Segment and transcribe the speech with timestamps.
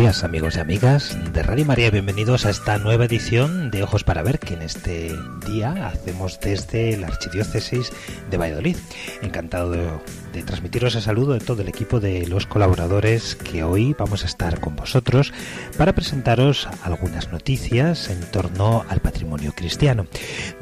[0.00, 4.22] Días amigos y amigas de Radio María, bienvenidos a esta nueva edición de Ojos para
[4.22, 5.14] Ver que en este
[5.46, 7.92] día hacemos desde la Archidiócesis
[8.30, 8.78] de Valladolid.
[9.20, 14.22] Encantado de, transmitiros el saludo de todo el equipo de los colaboradores que hoy vamos
[14.22, 15.34] a estar con vosotros
[15.76, 19.19] para presentaros algunas noticias en torno al patrimonio
[19.54, 20.06] cristiano.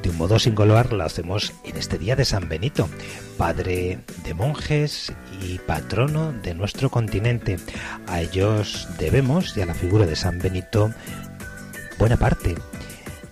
[0.03, 2.89] De un modo singular lo hacemos en este día de San Benito,
[3.37, 7.59] padre de monjes y patrono de nuestro continente.
[8.07, 10.93] A ellos debemos, y a la figura de San Benito,
[11.99, 12.57] buena parte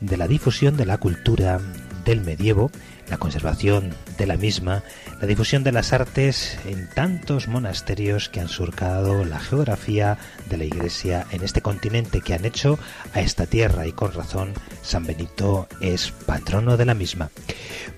[0.00, 1.60] de la difusión de la cultura
[2.06, 2.70] del medievo,
[3.10, 4.82] la conservación de la misma,
[5.20, 10.16] la difusión de las artes en tantos monasterios que han surcado la geografía
[10.48, 12.78] de la Iglesia en este continente que han hecho
[13.12, 17.30] a esta tierra y con razón San Benito es patrono de la misma.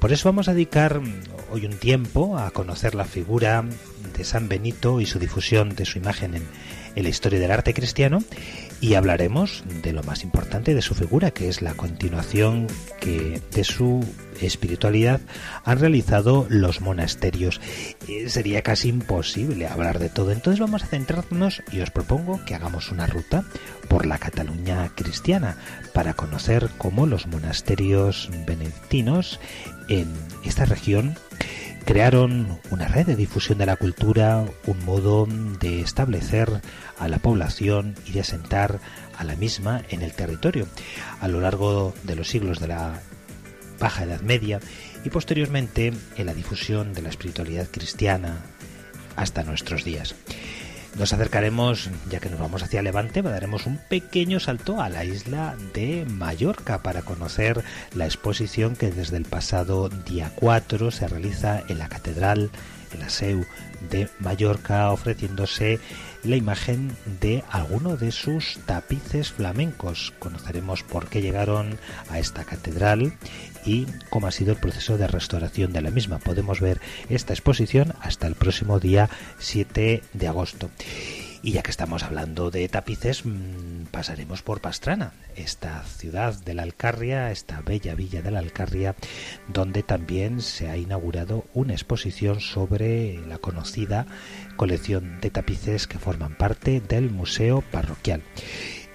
[0.01, 1.01] Por eso vamos a dedicar
[1.51, 3.65] hoy un tiempo a conocer la figura
[4.17, 6.45] de San Benito y su difusión de su imagen en,
[6.97, 8.25] la historia del arte cristiano
[8.81, 12.67] y hablaremos de lo más importante de su figura, que es la continuación
[13.01, 14.05] que de su
[14.41, 15.21] espiritualidad
[15.65, 17.61] han realizado los monasterios.
[18.09, 22.55] Eh, sería casi imposible hablar de todo, entonces vamos a centrarnos y os propongo que
[22.55, 23.45] hagamos una ruta
[23.89, 25.57] por la Cataluña cristiana
[25.93, 29.41] para conocer cómo los monasterios benedictinos
[29.89, 30.09] en
[30.45, 31.17] esta región
[31.89, 35.27] crearon una red de difusión de la cultura, un modo
[35.59, 36.61] de establecer
[36.99, 38.79] a la población y de asentar
[39.17, 40.67] a la misma en el territorio
[41.19, 43.01] a lo largo de los siglos de la
[43.81, 44.61] Baja Edad Media
[45.03, 48.37] y posteriormente en la difusión de la espiritualidad cristiana
[49.17, 50.15] hasta nuestros días.
[50.97, 55.57] Nos acercaremos, ya que nos vamos hacia Levante, daremos un pequeño salto a la isla
[55.75, 57.63] de Mallorca para conocer
[57.95, 62.51] la exposición que desde el pasado día 4 se realiza en la Catedral,
[62.93, 63.45] en la SEU
[63.91, 65.79] de Mallorca, ofreciéndose
[66.25, 70.13] la imagen de alguno de sus tapices flamencos.
[70.19, 71.79] Conoceremos por qué llegaron
[72.11, 73.13] a esta catedral
[73.69, 76.19] y cómo ha sido el proceso de restauración de la misma.
[76.19, 76.81] Podemos ver
[77.11, 80.71] esta exposición hasta el próximo día 7 de agosto.
[81.43, 86.63] Y ya que estamos hablando de tapices, mm, pasaremos por Pastrana, esta ciudad de la
[86.63, 88.97] Alcarria, esta bella villa de la Alcarria,
[89.47, 94.07] donde también se ha inaugurado una exposición sobre la conocida
[94.57, 98.23] colección de tapices que forman parte del Museo Parroquial.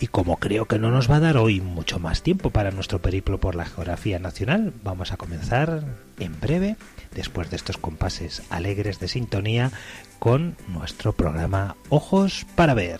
[0.03, 2.99] Y como creo que no nos va a dar hoy mucho más tiempo para nuestro
[2.99, 5.85] periplo por la geografía nacional, vamos a comenzar
[6.19, 6.75] en breve,
[7.15, 9.71] después de estos compases alegres de sintonía,
[10.19, 12.99] con nuestro programa Ojos para Ver.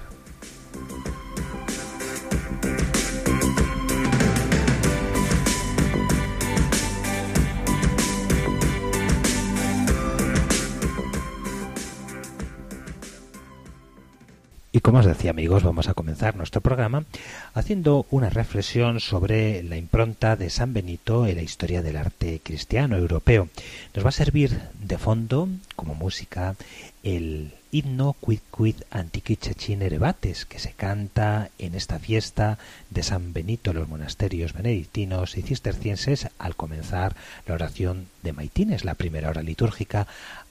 [14.75, 17.06] Y como os decía amigos, vamos a comenzar nuestro programa
[17.53, 22.97] haciendo una reflexión sobre la impronta de San Benito en la historia del arte cristiano
[22.97, 23.50] europeo.
[23.94, 26.56] Nos va a servir de fondo, como música,
[27.03, 32.57] el himno Quid Quid Antiquichachin Erebates, que se canta en esta fiesta
[32.89, 37.15] de San Benito en los monasterios benedictinos y cistercienses al comenzar
[37.45, 40.07] la oración de Maitines, la primera hora litúrgica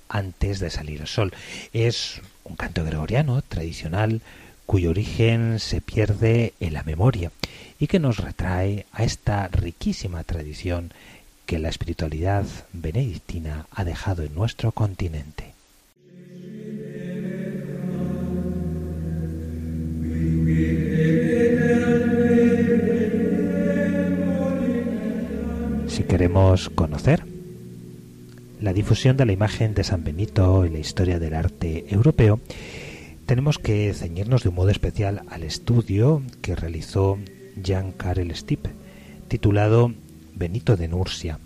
[0.09, 1.33] antes de salir el sol.
[1.73, 4.21] Es un canto gregoriano tradicional
[4.67, 7.31] cuyo origen se pierde en la memoria
[7.79, 10.93] y que nos retrae a esta riquísima tradición
[11.47, 15.53] que la espiritualidad benedictina ha dejado en nuestro continente.
[25.89, 27.32] Si queremos conocer
[28.63, 32.41] la difusión de la imagen de San Benito y la historia del arte europeo,
[33.27, 37.19] tenemos que ceñirnos de un modo especial al estudio que realizó
[37.61, 38.67] Jean Karel Stipp,
[39.27, 39.93] titulado
[40.35, 41.41] Benito de Nursia,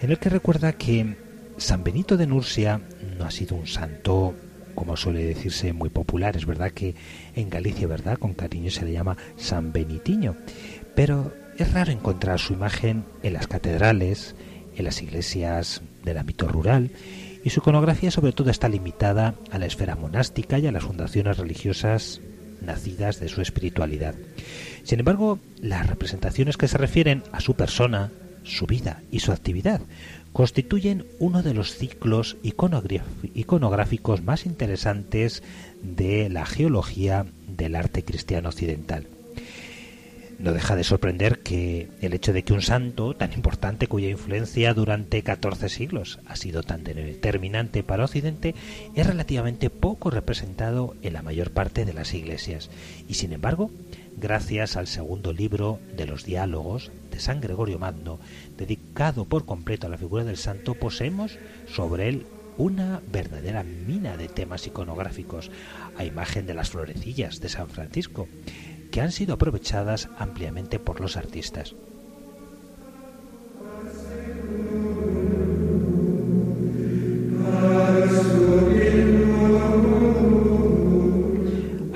[0.00, 1.16] en el que recuerda que
[1.56, 2.82] San Benito de Nursia
[3.18, 4.34] no ha sido un santo,
[4.74, 6.36] como suele decirse, muy popular.
[6.36, 6.94] Es verdad que
[7.34, 8.18] en Galicia, ¿verdad?
[8.18, 10.36] Con cariño se le llama San Benitiño.
[10.94, 14.36] Pero es raro encontrar su imagen en las catedrales,
[14.78, 16.90] en las iglesias del ámbito rural,
[17.44, 21.36] y su iconografía sobre todo está limitada a la esfera monástica y a las fundaciones
[21.38, 22.20] religiosas
[22.60, 24.14] nacidas de su espiritualidad.
[24.82, 28.10] Sin embargo, las representaciones que se refieren a su persona,
[28.42, 29.80] su vida y su actividad
[30.32, 35.42] constituyen uno de los ciclos iconográficos más interesantes
[35.82, 39.06] de la geología del arte cristiano occidental.
[40.38, 44.72] No deja de sorprender que el hecho de que un santo tan importante cuya influencia
[44.72, 48.54] durante 14 siglos ha sido tan determinante para Occidente
[48.94, 52.70] es relativamente poco representado en la mayor parte de las iglesias.
[53.08, 53.72] Y sin embargo
[54.16, 58.18] gracias al segundo libro de los diálogos de San Gregorio Magno,
[58.56, 62.26] dedicado por completo a la figura del santo, poseemos sobre él
[62.56, 65.50] una verdadera mina de temas iconográficos,
[65.96, 68.28] a imagen de las florecillas de San Francisco,
[68.90, 71.74] que han sido aprovechadas ampliamente por los artistas.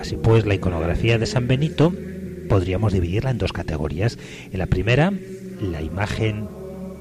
[0.01, 1.93] Así pues, la iconografía de San Benito
[2.49, 4.19] podríamos dividirla en dos categorías.
[4.53, 5.13] En la primera,
[5.61, 6.49] la imagen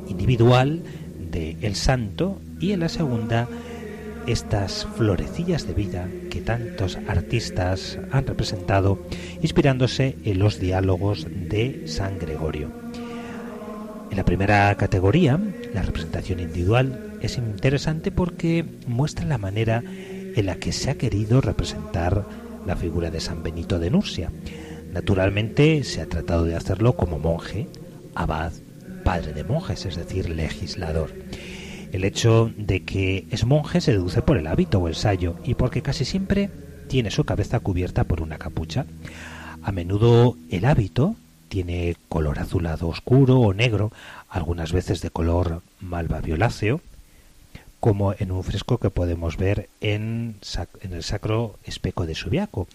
[0.08, 0.84] individual
[1.32, 3.48] de el santo y en la segunda,
[4.28, 9.00] estas florecillas de vida que tantos artistas han representado
[9.42, 12.70] inspirándose en los diálogos de San Gregorio.
[14.10, 15.40] En la primera categoría,
[15.74, 19.84] la representación individual es interesante porque muestra la manera
[20.36, 22.26] en la que se ha querido representar
[22.66, 24.30] la figura de San Benito de Nursia,
[24.92, 27.68] Naturalmente se ha tratado de hacerlo como monje,
[28.14, 28.52] abad,
[29.06, 31.12] padre de monjes, es decir, legislador.
[31.92, 35.56] El hecho de que es monje se deduce por el hábito o el sayo y
[35.56, 36.50] porque casi siempre
[36.88, 38.86] tiene su cabeza cubierta por una capucha.
[39.62, 41.16] A menudo el hábito
[41.50, 43.92] tiene color azulado oscuro o negro,
[44.30, 46.80] algunas veces de color malva violáceo,
[47.82, 50.36] como en un fresco que podemos ver en,
[50.82, 52.68] el Sacro Especo de Subiaco,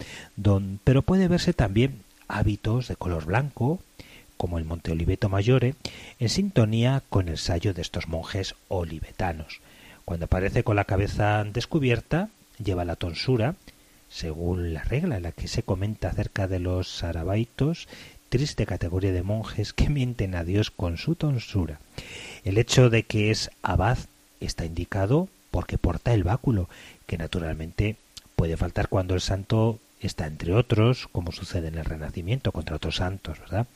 [0.83, 3.79] pero puede verse también hábitos de color blanco,
[4.37, 5.75] como el Monte Oliveto Mayore,
[6.19, 9.61] en sintonía con el sayo de estos monjes olivetanos.
[10.05, 12.29] Cuando aparece con la cabeza descubierta,
[12.63, 13.55] lleva la tonsura,
[14.09, 17.87] según la regla en la que se comenta acerca de los sarabaitos,
[18.29, 21.79] triste categoría de monjes que mienten a Dios con su tonsura.
[22.43, 23.97] El hecho de que es abad
[24.39, 26.69] está indicado porque porta el báculo,
[27.05, 27.95] que naturalmente
[28.35, 32.97] puede faltar cuando el santo está entre otros, como sucede en el Renacimiento contra otros
[32.97, 33.67] santos, ¿verdad?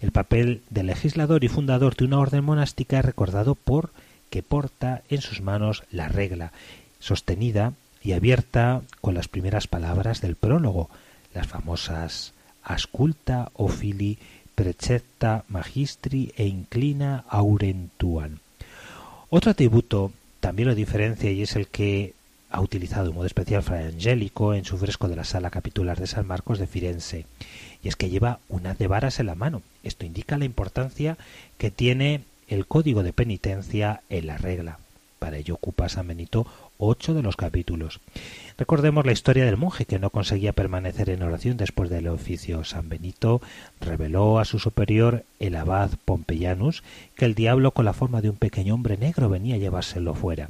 [0.00, 3.90] El papel de legislador y fundador de una orden monástica es recordado por
[4.30, 6.52] que porta en sus manos la regla,
[6.98, 7.72] sostenida
[8.02, 10.88] y abierta con las primeras palabras del prólogo,
[11.34, 14.18] las famosas asculta o fili
[14.54, 18.40] precepta magistri e inclina aurentuan.
[19.30, 22.14] Otro atributo también lo diferencia y es el que
[22.50, 26.06] ha utilizado de modo especial Fray Angélico en su fresco de la sala capitular de
[26.06, 27.26] San Marcos de Firenze,
[27.82, 29.62] y es que lleva una de varas en la mano.
[29.82, 31.16] Esto indica la importancia
[31.58, 34.78] que tiene el código de penitencia en la regla.
[35.18, 36.46] Para ello ocupa San Benito
[36.78, 38.00] ocho de los capítulos.
[38.56, 42.64] Recordemos la historia del monje que no conseguía permanecer en oración después del oficio.
[42.64, 43.42] San Benito
[43.80, 46.82] reveló a su superior, el abad Pompeianus,
[47.16, 50.48] que el diablo con la forma de un pequeño hombre negro venía a llevárselo fuera.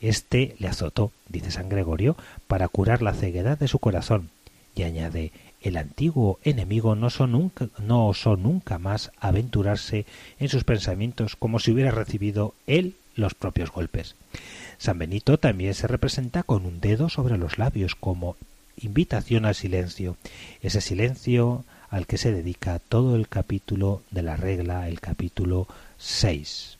[0.00, 4.30] Este le azotó, dice San Gregorio, para curar la ceguedad de su corazón,
[4.74, 10.06] y añade el antiguo enemigo no osó nunca, más aventurarse
[10.38, 14.14] en sus pensamientos como si hubiera recibido él los propios golpes.
[14.78, 18.36] San Benito también se representa con un dedo sobre los labios como
[18.76, 20.16] invitación al silencio,
[20.60, 25.66] ese silencio al que se dedica todo el capítulo de la regla, el capítulo
[25.98, 26.75] 6.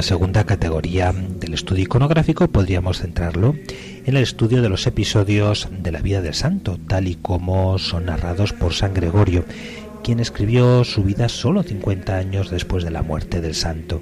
[0.00, 3.54] Una segunda categoría del estudio iconográfico podríamos centrarlo
[4.06, 8.06] en el estudio de los episodios de la vida del santo, tal y como son
[8.06, 9.44] narrados por San Gregorio,
[10.02, 14.00] quien escribió su vida solo 50 años después de la muerte del santo.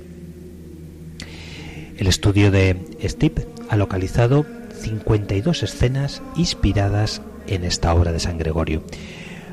[1.97, 4.47] El estudio de Steve ha localizado
[4.81, 8.85] 52 escenas inspiradas en esta obra de San Gregorio.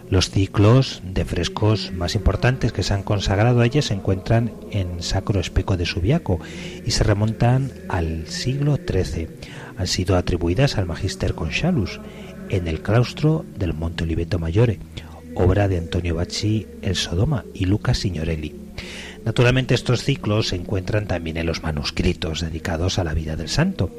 [0.09, 5.01] Los ciclos de frescos más importantes que se han consagrado a ella se encuentran en
[5.01, 6.39] Sacro Especo de Subiaco
[6.85, 9.29] y se remontan al siglo XIII.
[9.77, 11.99] Han sido atribuidas al Magister Conchalus
[12.49, 14.79] en el claustro del Monte Oliveto Mayore,
[15.33, 18.55] obra de Antonio Bacci el Sodoma y Lucas Signorelli.
[19.25, 23.89] Naturalmente estos ciclos se encuentran también en los manuscritos dedicados a la vida del santo.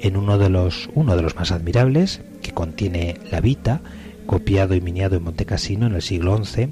[0.00, 3.82] En uno de los, uno de los más admirables, que contiene la Vita,
[4.26, 6.68] copiado y miniado en Montecassino en el siglo XI,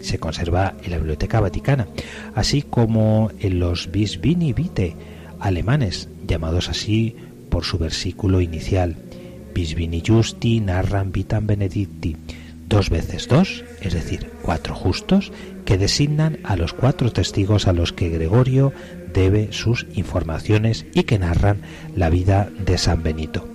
[0.00, 1.88] se conserva en la Biblioteca Vaticana,
[2.34, 4.54] así como en los Bis Vini
[5.38, 7.16] alemanes, llamados así
[7.48, 8.96] por su versículo inicial.
[9.54, 12.16] Bis Vini Justi narran vitam benedicti,
[12.68, 15.30] dos veces dos, es decir, cuatro justos,
[15.64, 18.72] que designan a los cuatro testigos a los que Gregorio
[19.12, 21.60] debe sus informaciones y que narran
[21.94, 23.46] la vida de San Benito.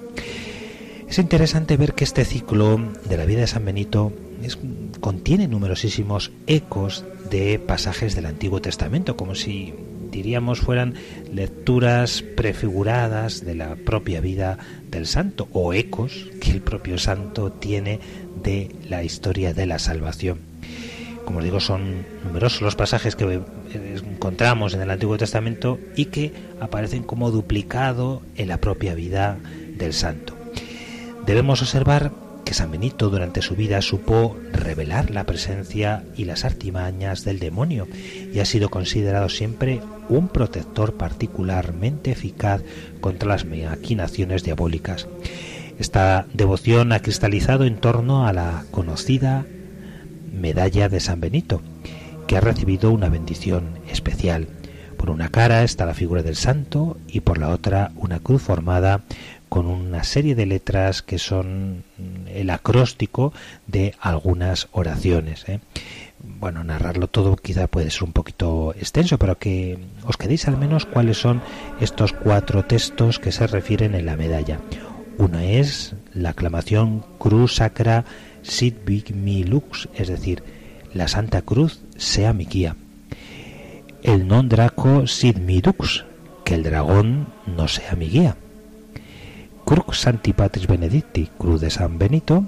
[1.08, 4.12] Es interesante ver que este ciclo de la vida de San Benito
[5.00, 9.74] contiene numerosísimos ecos de pasajes del Antiguo Testamento, como si
[10.12, 10.96] diríamos fueran
[11.34, 14.58] lecturas prefiguradas de la propia vida
[14.90, 18.00] del santo o ecos que el propio santo tiene
[18.44, 20.40] de la historia de la salvación.
[21.26, 23.42] Como os digo, son numerosos los pasajes que eh,
[24.06, 29.38] encontramos en el Antiguo Testamento y que aparecen como duplicado en la propia vida
[29.78, 30.37] del santo.
[31.28, 32.14] Debemos observar
[32.46, 37.86] que San Benito durante su vida supo revelar la presencia y las artimañas del demonio
[38.34, 42.62] y ha sido considerado siempre un protector particularmente eficaz
[43.02, 45.10] contra las maquinaciones diabólicas.
[45.78, 49.46] Esta devoción ha cristalizado en torno a la conocida
[50.32, 51.62] medalla de San Benito,
[52.26, 54.48] que ha recibido una bendición especial.
[54.96, 59.04] Por una cara está la figura del santo y por la otra una cruz formada
[59.50, 61.84] con una serie de letras que son
[62.27, 63.34] el acróstico
[63.68, 65.48] de algunas oraciones.
[65.48, 65.60] ¿eh?
[66.20, 70.86] Bueno, narrarlo todo quizá puede ser un poquito extenso, pero que os quedéis al menos
[70.86, 71.42] cuáles son
[71.80, 74.60] estos cuatro textos que se refieren en la medalla.
[75.18, 78.06] Una es la aclamación Cruz Sacra
[78.44, 80.44] Sit Big Mi Lux, es decir,
[80.94, 82.75] la Santa Cruz sea mi guía.
[84.04, 86.06] El non Draco Sit Mi Dux,
[86.46, 88.38] que el dragón no sea mi guía.
[89.68, 92.46] Crux Santi Patris Benedicti, Cruz de San Benito,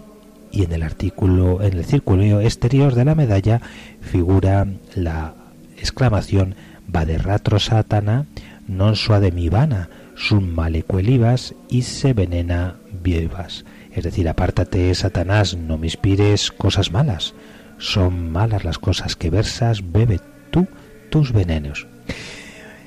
[0.53, 3.59] y en el artículo, en el círculo exterior de la medalla
[3.99, 5.33] figura la
[5.77, 6.55] exclamación
[6.87, 8.23] Vaderratro Satana
[8.71, 13.67] non sua de mi vana, sum malecuelivas y se venena vivas.
[13.91, 17.35] Es decir, apártate, Satanás, no me inspires cosas malas.
[17.83, 20.23] Son malas las cosas que versas, bebe
[20.55, 20.71] tú
[21.11, 21.83] tus venenos.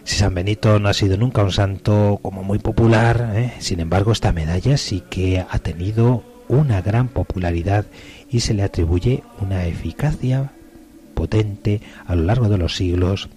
[0.04, 3.52] Si San Benito no ha sido nunca un santo como muy popular, ¿eh?
[3.60, 7.86] sin embargo esta medalla sí que ha tenido una gran popularidad
[8.28, 10.52] y se le atribuye una eficacia
[11.14, 13.28] potente a lo largo de los siglos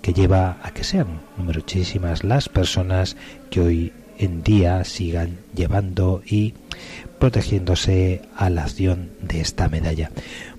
[0.00, 3.16] que lleva a que sean numerosísimas las personas
[3.50, 6.54] que hoy en día sigan llevando y
[7.18, 10.10] protegiéndose a la acción de esta medalla.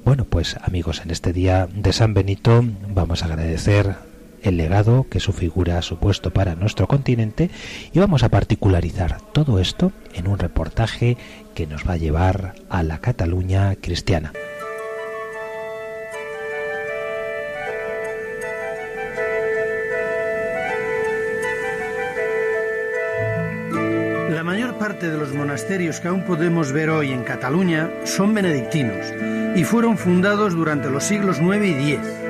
[0.03, 3.95] Bueno, pues amigos, en este día de San Benito vamos a agradecer
[4.43, 7.49] el legado que su figura ha supuesto para nuestro continente
[7.91, 11.17] y vamos a particularizar todo esto en un reportaje
[11.55, 14.33] que nos va a llevar a la Cataluña cristiana.
[24.29, 29.13] La mayor parte de los monasterios que aún podemos ver hoy en Cataluña son benedictinos
[29.55, 32.22] y fueron fundados durante los siglos IX y X.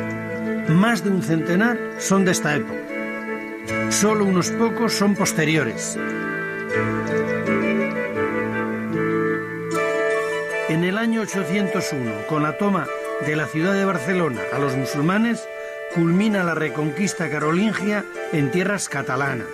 [0.70, 2.80] Más de un centenar son de esta época.
[3.90, 5.98] Solo unos pocos son posteriores.
[10.70, 12.88] En el año 801, con la toma
[13.26, 15.48] de la ciudad de Barcelona a los musulmanes,
[15.94, 19.48] culmina la reconquista carolingia en tierras catalanas.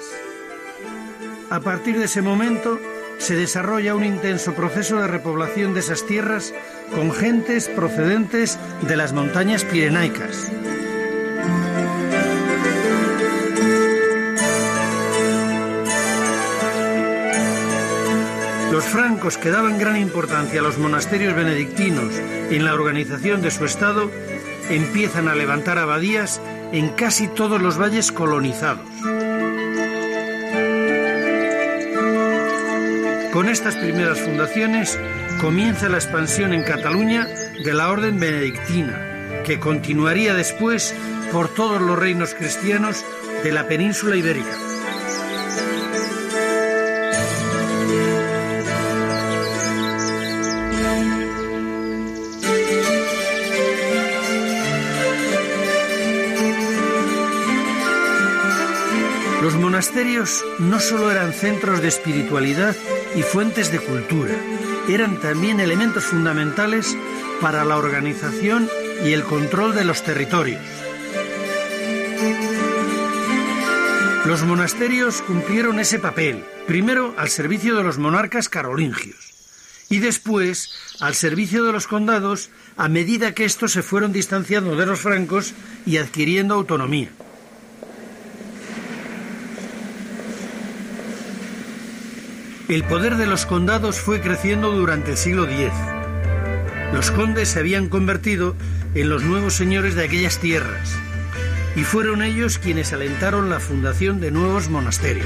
[1.49, 2.79] A partir de ese momento
[3.17, 6.53] se desarrolla un intenso proceso de repoblación de esas tierras
[6.95, 10.51] con gentes procedentes de las montañas pirenaicas.
[19.19, 22.13] Que daban gran importancia a los monasterios benedictinos
[22.49, 24.09] en la organización de su estado
[24.69, 28.87] empiezan a levantar abadías en casi todos los valles colonizados.
[33.33, 34.97] Con estas primeras fundaciones
[35.41, 37.27] comienza la expansión en Cataluña
[37.63, 40.95] de la orden benedictina, que continuaría después
[41.33, 43.03] por todos los reinos cristianos
[43.43, 44.68] de la península ibérica.
[59.89, 62.75] Monasterios no solo eran centros de espiritualidad
[63.15, 64.35] y fuentes de cultura,
[64.87, 66.95] eran también elementos fundamentales
[67.41, 68.69] para la organización
[69.03, 70.61] y el control de los territorios.
[74.27, 79.33] Los monasterios cumplieron ese papel, primero al servicio de los monarcas carolingios
[79.89, 80.69] y después
[80.99, 85.55] al servicio de los condados a medida que estos se fueron distanciando de los francos
[85.87, 87.09] y adquiriendo autonomía.
[92.69, 95.71] El poder de los condados fue creciendo durante el siglo X.
[96.93, 98.55] Los condes se habían convertido
[98.93, 100.95] en los nuevos señores de aquellas tierras
[101.75, 105.25] y fueron ellos quienes alentaron la fundación de nuevos monasterios.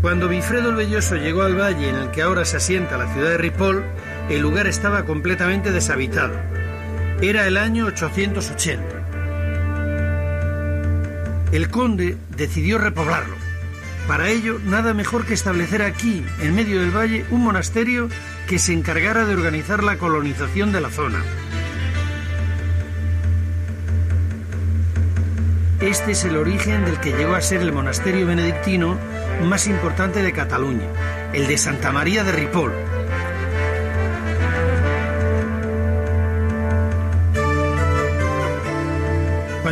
[0.00, 3.30] Cuando Bifredo el Belloso llegó al valle en el que ahora se asienta la ciudad
[3.30, 3.82] de Ripoll,
[4.30, 6.34] el lugar estaba completamente deshabitado.
[7.20, 8.97] Era el año 880
[11.52, 13.34] el conde decidió repoblarlo.
[14.06, 18.08] Para ello, nada mejor que establecer aquí, en medio del valle, un monasterio
[18.46, 21.22] que se encargara de organizar la colonización de la zona.
[25.80, 28.98] Este es el origen del que llegó a ser el monasterio benedictino
[29.44, 30.86] más importante de Cataluña,
[31.32, 32.72] el de Santa María de Ripoll,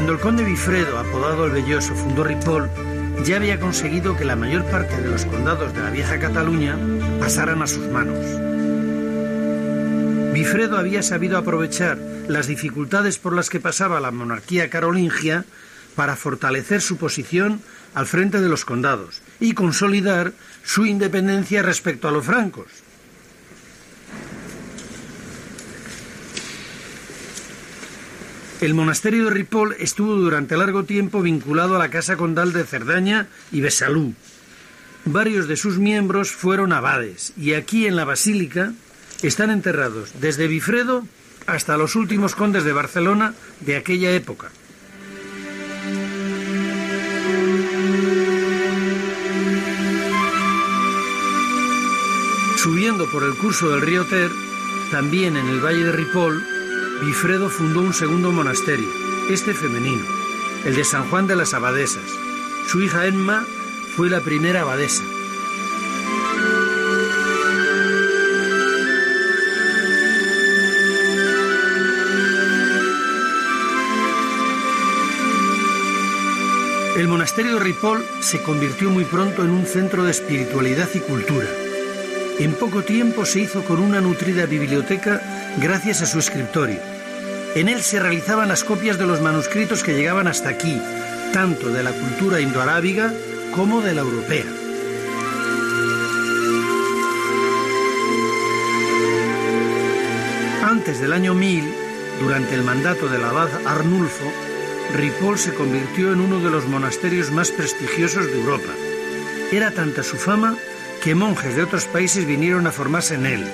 [0.06, 2.70] Cuando el conde Bifredo, apodado el Belloso, fundó Ripoll,
[3.24, 6.78] ya había conseguido que la mayor parte de los condados de la vieja Cataluña
[7.18, 8.24] pasaran a sus manos.
[10.32, 15.44] Bifredo había sabido aprovechar las dificultades por las que pasaba la monarquía carolingia
[15.96, 17.60] para fortalecer su posición
[17.92, 22.85] al frente de los condados y consolidar su independencia respecto a los francos.
[28.60, 33.28] El monasterio de Ripoll estuvo durante largo tiempo vinculado a la casa condal de Cerdaña
[33.52, 34.14] y Besalú.
[35.04, 38.72] Varios de sus miembros fueron abades y aquí en la basílica
[39.22, 41.06] están enterrados desde Bifredo
[41.46, 44.50] hasta los últimos condes de Barcelona de aquella época.
[52.56, 54.30] Subiendo por el curso del río Ter,
[54.90, 56.55] también en el valle de Ripoll,
[57.00, 58.88] Bifredo fundó un segundo monasterio,
[59.28, 60.02] este femenino,
[60.64, 62.04] el de San Juan de las Abadesas.
[62.66, 63.44] Su hija Emma
[63.94, 65.04] fue la primera abadesa.
[76.96, 81.46] El monasterio de Ripoll se convirtió muy pronto en un centro de espiritualidad y cultura.
[82.38, 86.80] En poco tiempo se hizo con una nutrida biblioteca gracias a su escritorio.
[87.54, 90.80] En él se realizaban las copias de los manuscritos que llegaban hasta aquí,
[91.32, 93.12] tanto de la cultura indoarábiga
[93.54, 94.44] como de la europea.
[100.62, 101.64] Antes del año 1000,
[102.20, 104.30] durante el mandato del abad Arnulfo,
[104.94, 108.72] Ripoll se convirtió en uno de los monasterios más prestigiosos de Europa.
[109.50, 110.56] Era tanta su fama
[111.02, 113.44] que monjes de otros países vinieron a formarse en él.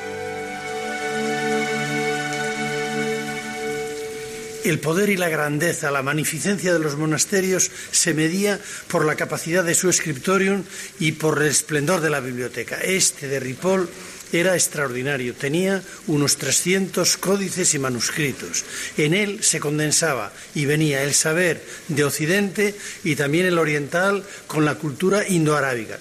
[4.65, 9.65] El poder y la grandeza, la magnificencia de los monasterios se medía por la capacidad
[9.65, 10.63] de su escriptorium
[11.01, 12.77] y por el esplendor de la biblioteca.
[12.81, 13.89] Este de Ripoll
[14.33, 15.35] era extraordinario.
[15.35, 18.65] Tenía unos 300 códices y manuscritos.
[18.97, 24.65] En él se condensaba y venía el saber de Occidente y también el oriental con
[24.65, 25.99] la cultura indoarábiga.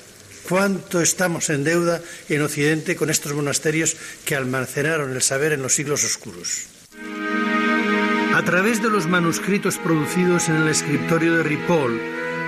[0.48, 5.74] ¿Cuánto estamos en deuda en Occidente con estos monasterios que almacenaron el saber en los
[5.74, 6.68] siglos oscuros?
[8.42, 12.02] A través de los manuscritos producidos en el escritorio de Ripoll,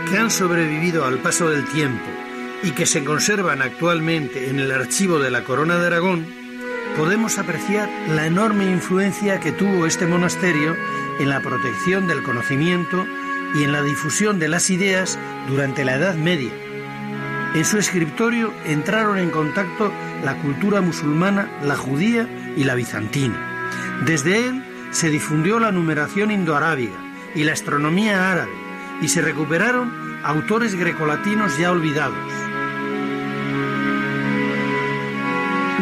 [0.10, 2.04] que han sobrevivido al paso del tiempo
[2.64, 6.26] y que se conservan actualmente en el archivo de la Corona de Aragón,
[6.98, 10.76] podemos apreciar la enorme influencia que tuvo este monasterio
[11.20, 13.06] en la protección del conocimiento
[13.54, 16.52] y en la difusión de las ideas durante la Edad Media.
[17.54, 19.94] En su escritorio entraron en contacto
[20.26, 22.28] la cultura musulmana, la judía
[22.58, 23.70] y la bizantina.
[24.06, 26.98] Desde él se difundió la numeración indoarábiga
[27.36, 28.54] y la astronomía árabe
[29.02, 29.92] y se recuperaron
[30.24, 32.44] autores grecolatinos ya olvidados.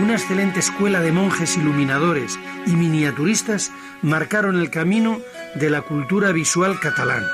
[0.01, 3.71] una excelente escuela de monjes iluminadores y miniaturistas
[4.01, 5.21] marcaron el camino
[5.55, 7.27] de la cultura visual catalana.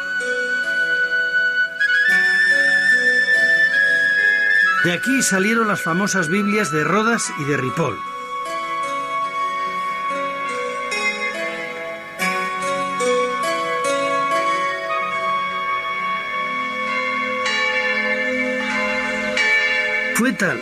[4.83, 7.97] De aquí salieron las famosas Biblias de Rodas y de Ripoll.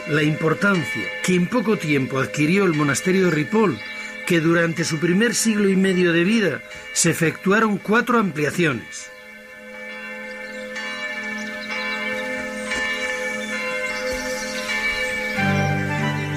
[0.07, 3.77] La importancia que en poco tiempo adquirió el monasterio de Ripoll
[4.25, 6.61] que durante su primer siglo y medio de vida
[6.93, 9.11] se efectuaron cuatro ampliaciones.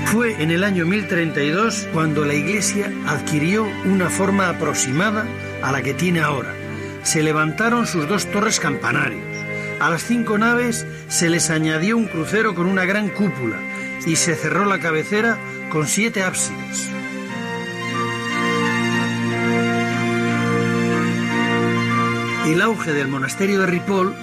[0.07, 5.27] Fue en el año 1032 cuando la iglesia adquirió una forma aproximada
[5.63, 6.53] a la que tiene ahora.
[7.05, 9.23] Se levantaron sus dos torres campanarios.
[9.79, 13.59] A las cinco naves se les añadió un crucero con una gran cúpula
[14.07, 15.39] y se cerró la cabecera
[15.71, 16.89] con siete ábsides.
[22.47, 24.15] El auge del monasterio de Ripoll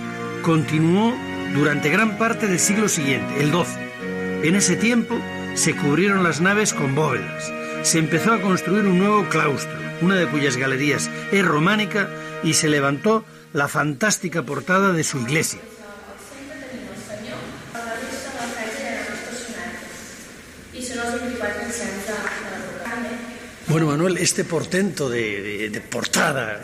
[0.42, 1.14] continuó
[1.54, 4.48] durante gran parte del siglo siguiente, el XII.
[4.48, 5.16] En ese tiempo
[5.54, 7.52] se cubrieron las naves con bóvedas.
[7.84, 12.10] Se empezó a construir un nuevo claustro, una de cuyas galerías es románica,
[12.44, 15.60] y se levantó la fantástica portada de su iglesia.
[23.76, 26.62] Bueno, Manuel, este portento de, portada,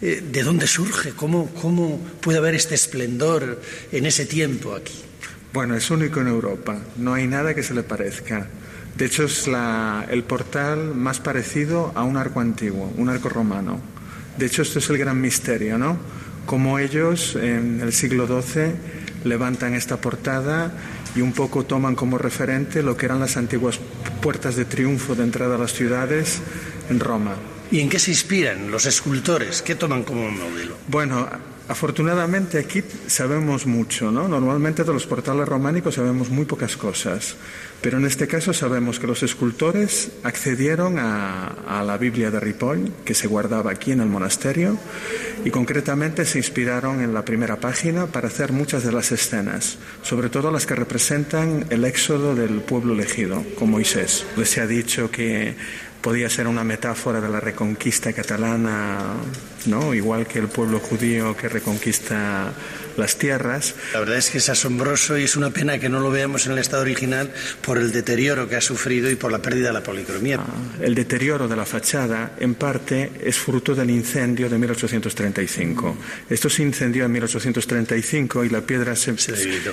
[0.00, 1.10] eh, ¿de dónde surge?
[1.10, 4.94] ¿Cómo, ¿Cómo puede haber este esplendor en ese tiempo aquí?
[5.52, 8.46] Bueno, es único en Europa, no hay nada que se le parezca.
[8.96, 9.50] De hecho, es
[10.10, 13.80] el portal más parecido a un arco antiguo, un arco romano.
[14.36, 15.98] De hecho, esto es el gran misterio, ¿no?
[16.46, 18.74] Cómo ellos en el siglo XII
[19.24, 20.70] levantan esta portada
[21.18, 23.80] y un poco toman como referente lo que eran las antiguas
[24.22, 26.40] puertas de triunfo de entrada a las ciudades
[26.88, 27.34] en Roma.
[27.72, 29.60] ¿Y en qué se inspiran los escultores?
[29.60, 30.76] ¿Qué toman como modelo?
[30.86, 31.28] Bueno,
[31.68, 34.26] Afortunadamente aquí sabemos mucho, ¿no?
[34.26, 37.36] Normalmente de los portales románicos sabemos muy pocas cosas,
[37.82, 43.14] pero en este caso sabemos que los escultores accedieron a, la Biblia de Ripoll, que
[43.14, 44.78] se guardaba aquí en el monasterio,
[45.44, 50.30] y concretamente se inspiraron en la primera página para hacer muchas de las escenas, sobre
[50.30, 54.24] todo las que representan el éxodo del pueblo elegido, con Moisés.
[54.38, 55.54] Les se ha dicho que
[56.00, 59.14] podía ser una metáfora de la reconquista catalana,
[59.66, 59.94] ¿no?
[59.94, 62.52] Igual que el pueblo judío que reconquista
[62.98, 63.74] las tierras.
[63.92, 66.52] La verdad es que es asombroso y es una pena que no lo veamos en
[66.52, 67.32] el estado original
[67.62, 70.40] por el deterioro que ha sufrido y por la pérdida de la policromía.
[70.40, 70.46] Ah,
[70.80, 75.96] el deterioro de la fachada, en parte, es fruto del incendio de 1835.
[76.28, 79.14] Esto se incendió en 1835 y la piedra se,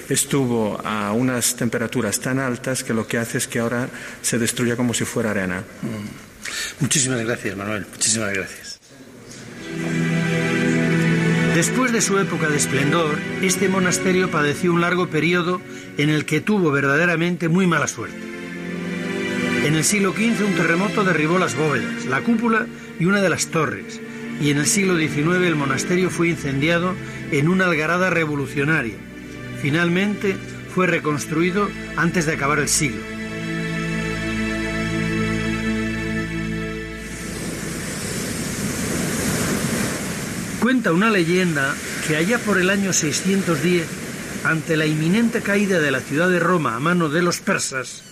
[0.09, 3.89] estuvo a unas temperaturas tan altas que lo que hace es que ahora
[4.21, 5.63] se destruya como si fuera arena.
[5.81, 6.81] Mm.
[6.81, 7.85] Muchísimas gracias, Manuel.
[7.91, 8.74] Muchísimas gracias.
[11.55, 15.61] Después de su época de esplendor, este monasterio padeció un largo periodo
[15.97, 18.19] en el que tuvo verdaderamente muy mala suerte.
[19.63, 22.67] En el siglo XV un terremoto derribó las bóvedas, la cúpula
[22.99, 24.01] y una de las torres,
[24.41, 26.93] y en el siglo XIX el monasterio fue incendiado
[27.31, 28.97] en una algarada revolucionaria.
[29.61, 30.35] Finalmente
[30.73, 33.14] fue reconstruido antes de acabar el siglo.
[40.91, 41.73] Una leyenda
[42.07, 43.87] que allá por el año 610,
[44.43, 48.03] ante la inminente caída de la ciudad de Roma a mano de los persas,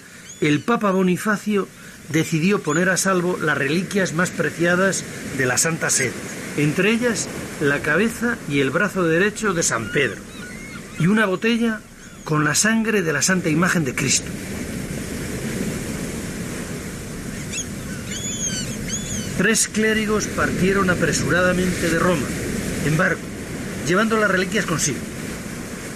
[0.42, 1.68] el Papa Bonifacio
[2.10, 5.04] decidió poner a salvo las reliquias más preciadas
[5.38, 6.14] de la Santa Sede,
[6.58, 7.28] entre ellas
[7.62, 10.20] la cabeza y el brazo derecho de San Pedro,
[11.00, 11.80] y una botella
[12.24, 14.32] con la sangre de la Santa Imagen de Cristo.
[19.38, 22.26] Tres clérigos partieron apresuradamente de Roma
[22.86, 23.22] en barco,
[23.88, 25.00] llevando las reliquias consigo.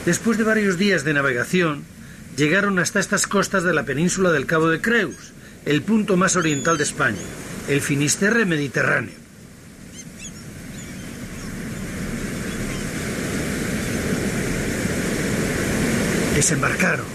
[0.06, 1.84] Después de varios días de navegación,
[2.38, 5.34] llegaron hasta estas costas de la península del Cabo de Creus,
[5.66, 7.18] el punto más oriental de España,
[7.68, 9.16] el Finisterre Mediterráneo.
[16.36, 17.06] Desembarcaron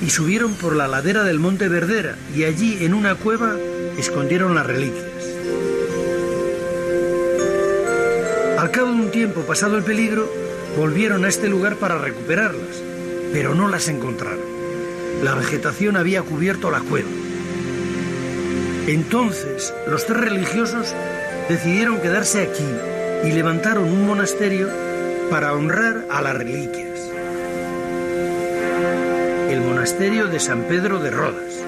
[0.00, 3.56] y subieron por la ladera del Monte Verdera y allí en una cueva
[3.98, 5.11] escondieron las reliquias.
[8.62, 10.32] Al cabo de un tiempo pasado el peligro,
[10.76, 12.80] volvieron a este lugar para recuperarlas,
[13.32, 14.44] pero no las encontraron.
[15.20, 17.08] La vegetación había cubierto la cueva.
[18.86, 20.94] Entonces, los tres religiosos
[21.48, 22.64] decidieron quedarse aquí
[23.24, 24.68] y levantaron un monasterio
[25.28, 27.00] para honrar a las reliquias.
[29.50, 31.64] El monasterio de San Pedro de Rodas.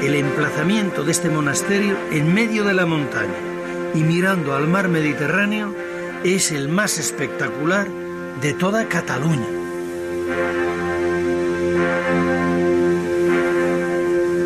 [0.00, 3.47] El emplazamiento de este monasterio en medio de la montaña
[3.94, 5.74] y mirando al mar Mediterráneo
[6.24, 7.86] es el más espectacular
[8.40, 9.46] de toda Cataluña.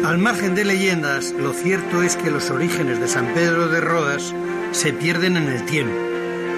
[0.05, 4.35] Al margen de leyendas, lo cierto es que los orígenes de San Pedro de Rodas
[4.73, 5.97] se pierden en el tiempo.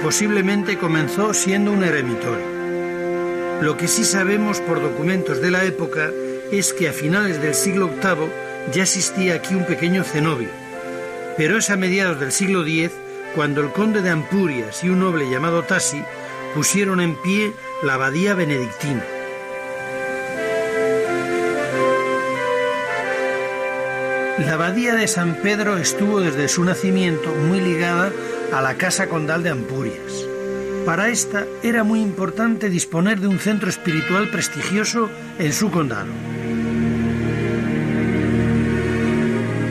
[0.03, 2.55] Posiblemente comenzó siendo un eremitorio.
[3.61, 6.11] Lo que sí sabemos por documentos de la época
[6.51, 10.49] es que a finales del siglo VIII ya existía aquí un pequeño cenobio,
[11.37, 12.93] pero es a mediados del siglo X
[13.35, 16.03] cuando el conde de Ampurias y un noble llamado Tassi
[16.55, 19.05] pusieron en pie la abadía benedictina.
[24.39, 28.13] La abadía de San Pedro estuvo desde su nacimiento muy ligada
[28.53, 30.27] a la casa condal de Ampurias.
[30.85, 36.13] Para esta era muy importante disponer de un centro espiritual prestigioso en su condado.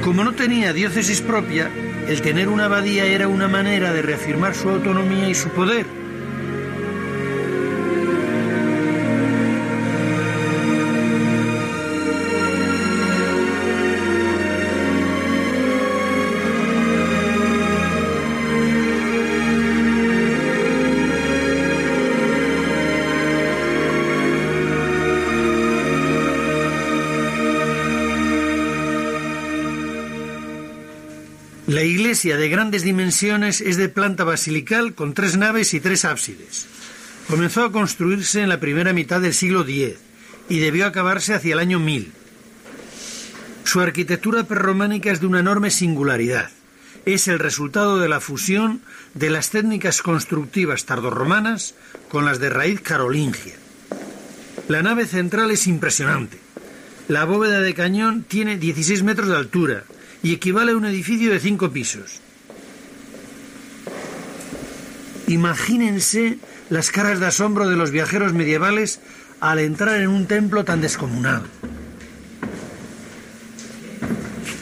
[0.04, 1.72] Como no tenía diócesis propia,
[2.10, 6.03] el tener una abadía era una manera de reafirmar su autonomía y su poder.
[31.68, 36.68] La iglesia de grandes dimensiones es de planta basilical con tres naves y tres ábsides.
[37.30, 39.96] Comenzó a construirse en la primera mitad del siglo X
[40.50, 42.12] y debió acabarse hacia el año 1000.
[43.64, 46.52] Su arquitectura prerrománica es de una enorme singularidad.
[47.06, 48.82] Es el resultado de la fusión
[49.14, 51.76] de las técnicas constructivas tardorromanas
[52.10, 53.56] con las de raíz carolingia.
[54.68, 56.40] La nave central es impresionante.
[57.08, 59.86] La bóveda de cañón tiene 16 metros de altura
[60.24, 62.22] y equivale a un edificio de cinco pisos.
[65.28, 69.00] Imagínense las caras de asombro de los viajeros medievales
[69.42, 71.44] al entrar en un templo tan descomunal.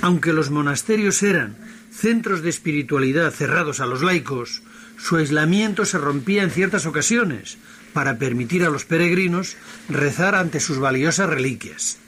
[0.02, 1.56] Aunque los monasterios eran
[1.92, 4.64] centros de espiritualidad cerrados a los laicos,
[4.98, 7.58] su aislamiento se rompía en ciertas ocasiones
[7.94, 9.58] para permitir a los peregrinos
[9.90, 12.01] rezar ante sus valiosas reliquias.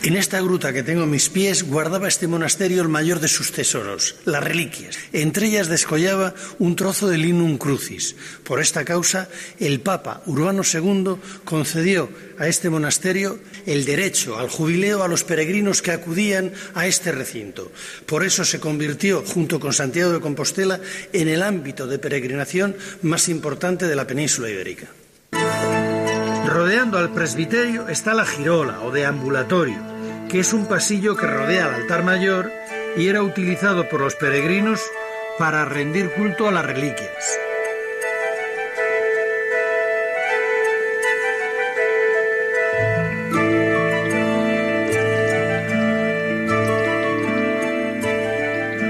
[0.00, 3.50] En esta gruta que tengo a mis pies guardaba este monasterio el mayor de sus
[3.50, 4.96] tesoros, las reliquias.
[5.12, 8.14] Entre ellas descollaba un trozo de linum crucis.
[8.44, 12.08] Por esta causa, el Papa Urbano II concedió
[12.38, 17.72] a este monasterio el derecho al jubileo a los peregrinos que acudían a este recinto.
[18.06, 20.80] Por eso se convirtió, junto con Santiago de Compostela,
[21.12, 24.86] en el ámbito de peregrinación más importante de la península ibérica.
[26.48, 29.76] Rodeando al presbiterio está la girola o deambulatorio,
[30.30, 32.50] que es un pasillo que rodea al altar mayor
[32.96, 34.80] y era utilizado por los peregrinos
[35.38, 37.38] para rendir culto a las reliquias.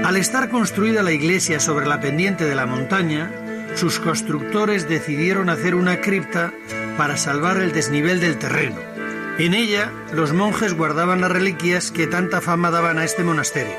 [0.05, 3.29] Al estar construida la iglesia sobre la pendiente de la montaña,
[3.75, 6.53] sus constructores decidieron hacer una cripta
[6.99, 8.81] para salvar el desnivel del terreno.
[9.37, 13.77] En ella, los monjes guardaban las reliquias que tanta fama daban a este monasterio.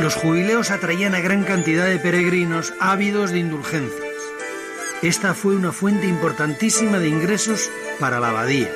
[0.00, 4.08] Los jubileos atraían a gran cantidad de peregrinos ávidos de indulgencias.
[5.02, 8.70] Esta fue una fuente importantísima de ingresos para la abadía.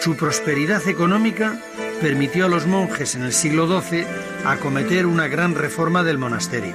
[0.00, 1.56] Su prosperidad económica
[2.00, 4.04] permitió a los monjes en el siglo XII
[4.44, 6.74] acometer una gran reforma del monasterio.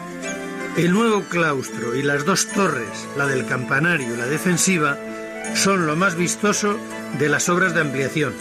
[0.77, 4.97] El nuevo claustro y las dos torres, la del campanario y la defensiva,
[5.53, 6.77] son lo más vistoso
[7.17, 8.33] de las obras de ampliación.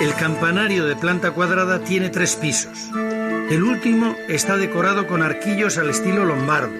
[0.00, 2.88] El campanario de planta cuadrada tiene tres pisos.
[3.50, 6.72] El último está decorado con arquillos al estilo lombardo,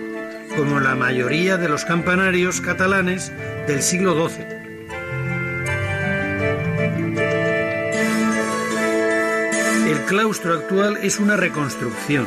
[0.57, 3.33] como la mayoría de los campanarios catalanes
[3.67, 4.54] del siglo XII.
[10.05, 12.27] El claustro actual es una reconstrucción.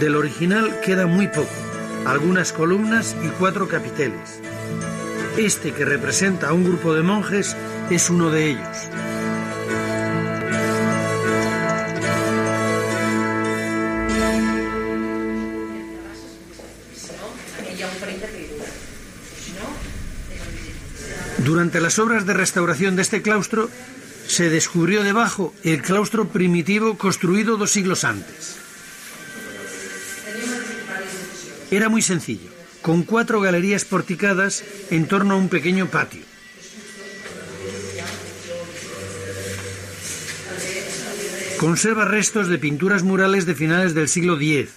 [0.00, 1.48] Del original queda muy poco,
[2.06, 4.40] algunas columnas y cuatro capiteles.
[5.36, 7.56] Este que representa a un grupo de monjes
[7.88, 8.90] es uno de ellos.
[21.44, 23.70] Durante las obras de restauración de este claustro
[24.26, 28.56] se descubrió debajo el claustro primitivo construido dos siglos antes.
[31.70, 32.50] Era muy sencillo,
[32.82, 36.22] con cuatro galerías porticadas en torno a un pequeño patio.
[41.58, 44.70] Conserva restos de pinturas murales de finales del siglo X.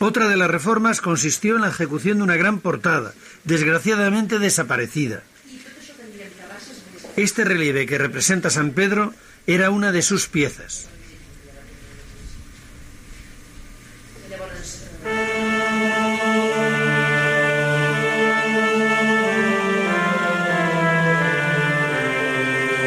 [0.00, 3.14] Otra de las reformas consistió en la ejecución de una gran portada,
[3.44, 5.22] desgraciadamente desaparecida.
[7.16, 9.12] Este relieve que representa San Pedro
[9.46, 10.88] era una de sus piezas.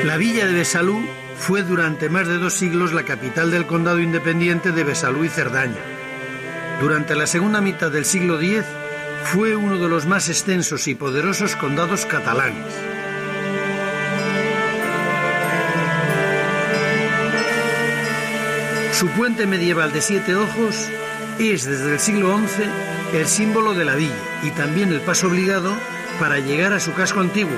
[0.03, 1.05] La villa de Besalú
[1.37, 5.81] fue durante más de dos siglos la capital del condado independiente de Besalú y Cerdaña.
[6.79, 8.63] Durante la segunda mitad del siglo X
[9.25, 12.94] fue uno de los más extensos y poderosos condados catalanes.
[18.99, 20.89] Su puente medieval de siete ojos
[21.37, 22.63] es desde el siglo XI
[23.17, 25.75] el símbolo de la villa y también el paso obligado
[26.17, 27.57] para llegar a su casco antiguo.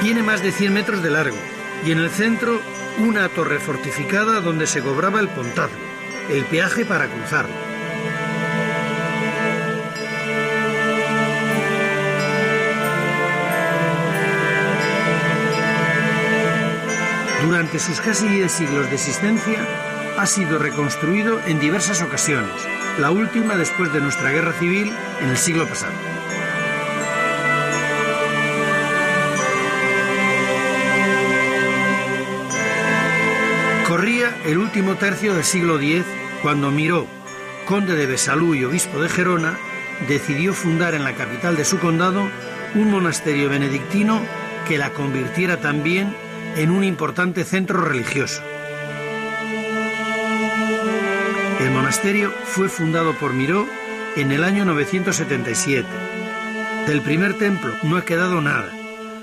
[0.00, 1.36] Tiene más de 100 metros de largo
[1.84, 2.58] y en el centro
[2.96, 5.76] una torre fortificada donde se cobraba el pontazgo,
[6.30, 7.65] el peaje para cruzarlo.
[17.46, 19.64] Durante sus casi 10 siglos de existencia,
[20.18, 22.50] ha sido reconstruido en diversas ocasiones,
[22.98, 25.92] la última después de nuestra guerra civil en el siglo pasado.
[33.86, 36.04] Corría el último tercio del siglo X
[36.42, 37.06] cuando Miró,
[37.64, 39.56] conde de Besalú y obispo de Gerona,
[40.08, 42.28] decidió fundar en la capital de su condado
[42.74, 44.20] un monasterio benedictino
[44.66, 46.25] que la convirtiera también
[46.56, 48.42] en un importante centro religioso.
[51.60, 53.66] El monasterio fue fundado por Miró
[54.16, 55.86] en el año 977.
[56.86, 58.70] Del primer templo no ha quedado nada.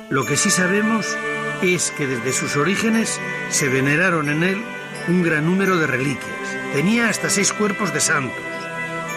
[0.10, 1.17] Lo que sí sabemos
[1.63, 3.19] es que desde sus orígenes
[3.50, 4.62] se veneraron en él
[5.08, 6.58] un gran número de reliquias.
[6.74, 8.38] Tenía hasta seis cuerpos de santos,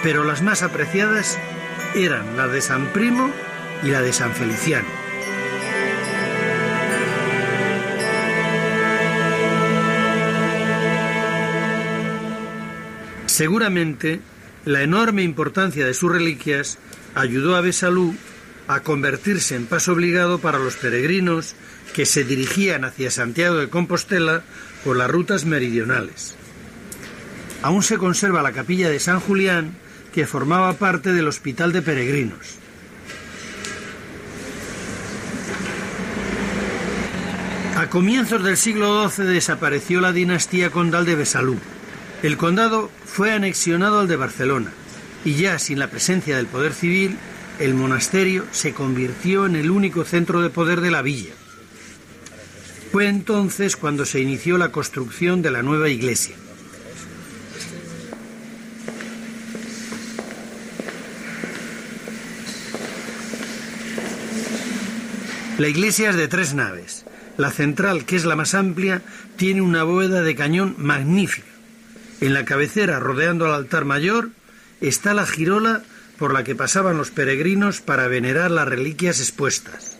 [0.03, 1.39] pero las más apreciadas
[1.95, 3.31] eran la de San Primo
[3.83, 4.96] y la de San Feliciano.
[13.37, 14.22] Seguramente
[14.64, 16.79] la enorme importancia de sus reliquias
[17.14, 18.16] ayudó a Besalú
[18.66, 21.55] a convertirse en paso obligado para los peregrinos
[21.94, 24.42] que se dirigían hacia Santiago de Compostela
[24.85, 26.35] por las rutas meridionales.
[27.61, 29.77] Aún se conserva la capilla de San Julián,
[30.14, 32.57] que formaba parte del Hospital de Peregrinos.
[37.77, 41.59] A comienzos del siglo XII desapareció la dinastía condal de Besalú.
[42.22, 44.71] El condado fue anexionado al de Barcelona
[45.25, 47.17] y ya sin la presencia del poder civil,
[47.59, 51.33] el monasterio se convirtió en el único centro de poder de la villa.
[52.93, 56.37] Fue entonces cuando se inició la construcción de la nueva iglesia.
[65.57, 67.07] La iglesia es de tres naves.
[67.39, 69.01] La central, que es la más amplia,
[69.37, 71.56] tiene una bóveda de cañón magnífica.
[72.21, 74.31] En la cabecera, rodeando al altar mayor,
[74.81, 75.83] está la girola
[76.19, 79.97] por la que pasaban los peregrinos para venerar las reliquias expuestas.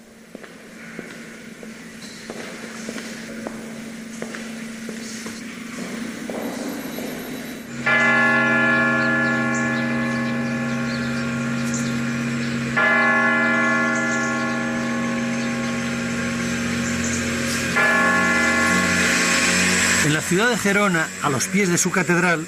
[20.07, 22.45] En la ciudad de Gerona, a los pies de su catedral,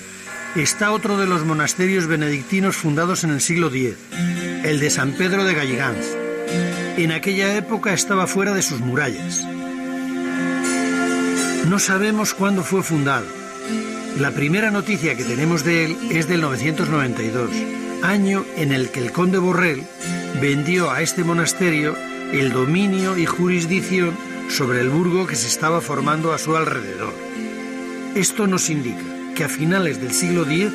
[0.57, 3.95] está otro de los monasterios benedictinos fundados en el siglo X,
[4.65, 6.05] el de San Pedro de Galligans.
[6.97, 9.47] En aquella época estaba fuera de sus murallas.
[11.69, 13.27] No sabemos cuándo fue fundado.
[14.19, 17.51] La primera noticia que tenemos de él es del 992,
[18.03, 19.85] año en el que el conde Borrell
[20.41, 21.95] vendió a este monasterio
[22.33, 24.13] el dominio y jurisdicción
[24.49, 27.28] sobre el burgo que se estaba formando a su alrededor.
[28.19, 29.05] Esto nos indica
[29.37, 30.73] que a finales del siglo X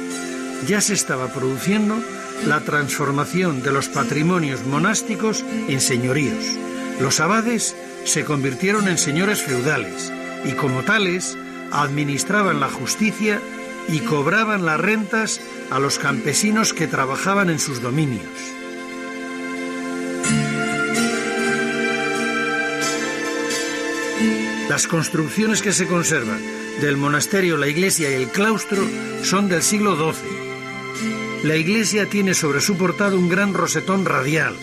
[0.65, 2.01] ya se estaba produciendo
[2.47, 6.57] la transformación de los patrimonios monásticos en señoríos.
[7.01, 7.75] Los abades
[8.05, 10.09] se convirtieron en señores feudales
[10.45, 11.37] y como tales
[11.73, 13.41] administraban la justicia
[13.89, 18.23] y cobraban las rentas a los campesinos que trabajaban en sus dominios.
[24.73, 26.41] Las construcciones que se conservan
[26.81, 28.83] del monasterio, la iglesia y el claustro
[29.21, 31.47] son del siglo XII.
[31.47, 34.55] La iglesia tiene sobre su portada un gran rosetón radial.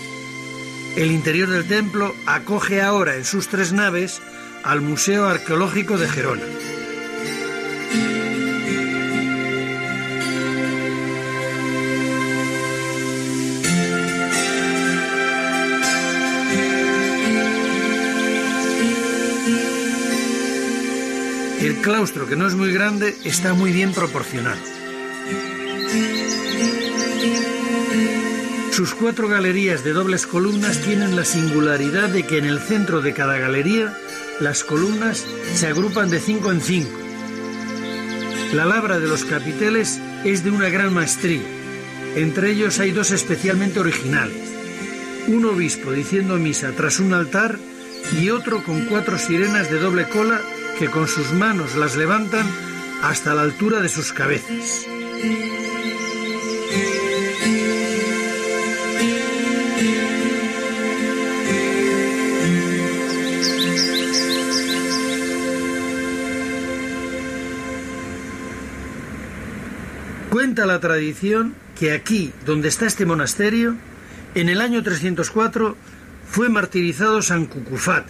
[0.96, 4.20] El interior del templo acoge ahora en sus tres naves
[4.64, 6.42] al Museo Arqueológico de Gerona.
[21.70, 24.58] El claustro, que no es muy grande, está muy bien proporcionado.
[28.72, 33.14] Sus cuatro galerías de dobles columnas tienen la singularidad de que en el centro de
[33.14, 33.96] cada galería
[34.40, 36.98] las columnas se agrupan de cinco en cinco.
[38.52, 41.46] La labra de los capiteles es de una gran maestría.
[42.16, 44.42] Entre ellos hay dos especialmente originales.
[45.28, 47.60] Un obispo diciendo misa tras un altar
[48.20, 50.40] y otro con cuatro sirenas de doble cola
[50.80, 52.46] que con sus manos las levantan
[53.02, 54.86] hasta la altura de sus cabezas.
[70.30, 73.76] Cuenta la tradición que aquí, donde está este monasterio,
[74.34, 75.76] en el año 304
[76.26, 78.06] fue martirizado San Cucufat,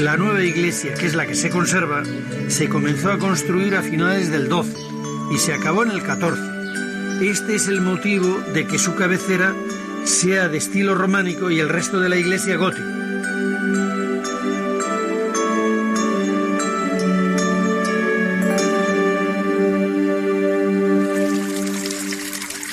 [0.00, 2.02] La nueva iglesia, que es la que se conserva,
[2.48, 4.74] se comenzó a construir a finales del 12
[5.32, 6.42] y se acabó en el 14.
[7.22, 9.54] Este es el motivo de que su cabecera
[10.04, 13.01] sea de estilo románico y el resto de la iglesia gótico.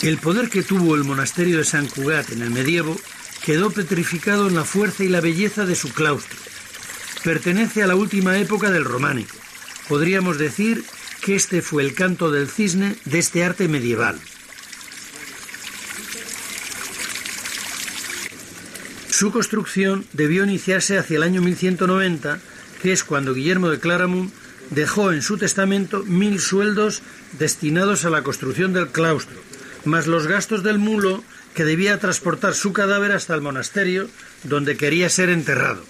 [0.02, 2.96] El poder que tuvo el monasterio de San Cugat en el medievo
[3.44, 6.38] quedó petrificado en la fuerza y la belleza de su claustro.
[7.24, 9.36] Pertenece a la última época del románico.
[9.90, 10.86] Podríamos decir
[11.22, 14.18] que este fue el canto del cisne de este arte medieval.
[19.10, 22.40] Su construcción debió iniciarse hacia el año 1190,
[22.82, 24.32] que es cuando Guillermo de Claramunt
[24.70, 27.02] dejó en su testamento mil sueldos
[27.38, 29.49] destinados a la construcción del claustro,
[29.86, 31.24] más los gastos del mulo
[31.54, 34.10] que debía transportar su cadáver hasta el monasterio
[34.44, 35.84] donde quería ser enterrado.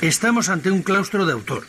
[0.00, 1.64] Estamos ante un claustro de autor.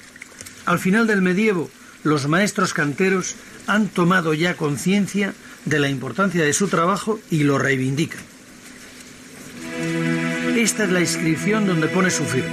[0.65, 1.69] Al final del medievo,
[2.03, 3.35] los maestros canteros
[3.67, 5.33] han tomado ya conciencia
[5.65, 8.21] de la importancia de su trabajo y lo reivindican.
[10.55, 12.51] Esta es la inscripción donde pone su firma.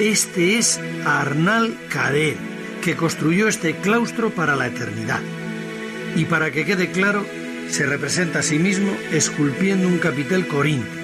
[0.00, 2.38] Este es Arnal Cadet,
[2.82, 5.20] que construyó este claustro para la eternidad.
[6.16, 7.24] Y para que quede claro,
[7.68, 11.00] se representa a sí mismo esculpiendo un capitel corintio.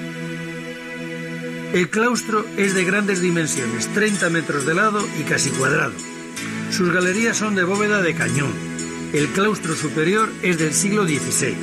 [1.72, 5.92] El claustro es de grandes dimensiones, 30 metros de lado y casi cuadrado.
[6.70, 8.52] Sus galerías son de bóveda de cañón.
[9.12, 11.54] El claustro superior es del siglo XVI.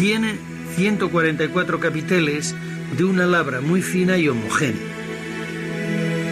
[0.00, 0.38] Tiene
[0.76, 2.54] 144 capiteles
[2.96, 4.97] de una labra muy fina y homogénea.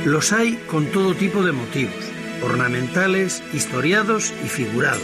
[0.07, 1.92] Los hay con todo tipo de motivos,
[2.40, 5.02] ornamentales, historiados y figurados.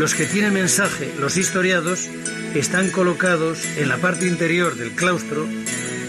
[0.00, 2.08] Los que tienen mensaje, los historiados,
[2.56, 5.46] están colocados en la parte interior del claustro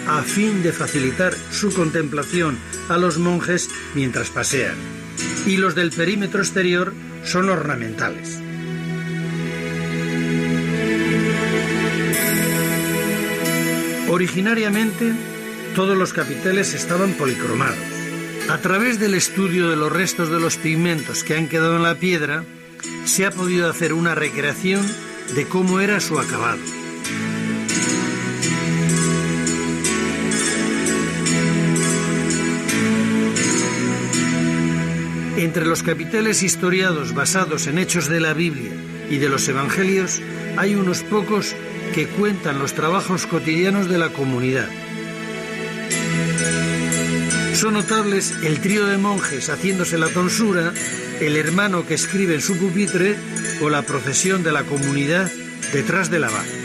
[0.08, 2.58] a fin de facilitar su contemplación
[2.90, 4.76] a los monjes mientras pasean.
[5.46, 6.92] Y los del perímetro exterior
[7.24, 8.42] son ornamentales.
[14.14, 15.12] Originariamente,
[15.74, 17.80] todos los capiteles estaban policromados.
[18.48, 21.96] A través del estudio de los restos de los pigmentos que han quedado en la
[21.96, 22.44] piedra,
[23.06, 24.86] se ha podido hacer una recreación
[25.34, 26.60] de cómo era su acabado.
[35.38, 38.74] Entre los capiteles historiados basados en hechos de la Biblia
[39.10, 40.22] y de los Evangelios
[40.56, 41.56] hay unos pocos
[41.94, 44.68] que cuentan los trabajos cotidianos de la comunidad.
[47.54, 50.74] Son notables el trío de monjes haciéndose la tonsura,
[51.22, 53.16] el hermano que escribe en su pupitre
[53.62, 55.32] o la procesión de la comunidad
[55.72, 56.63] detrás de la barra.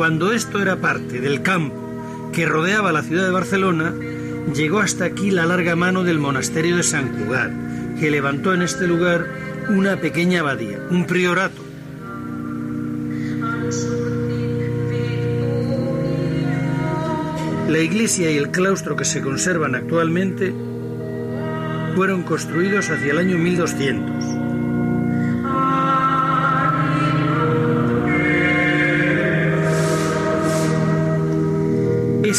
[0.00, 1.76] Cuando esto era parte del campo
[2.32, 3.92] que rodeaba la ciudad de Barcelona,
[4.54, 7.50] llegó hasta aquí la larga mano del monasterio de San Cugat,
[8.00, 9.26] que levantó en este lugar
[9.68, 11.62] una pequeña abadía, un priorato.
[17.68, 20.54] La iglesia y el claustro que se conservan actualmente
[21.94, 24.39] fueron construidos hacia el año 1200.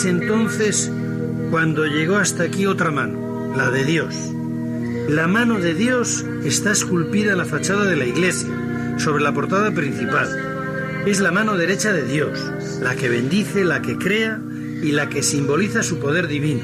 [0.02, 0.91] Es entonces
[1.52, 4.16] cuando llegó hasta aquí otra mano, la de Dios.
[5.08, 8.49] La mano de Dios está esculpida en la fachada de la iglesia,
[8.97, 11.04] sobre la portada principal.
[11.06, 12.39] Es la mano derecha de Dios,
[12.82, 14.41] la que bendice, la que crea
[14.82, 16.64] y la que simboliza su poder divino.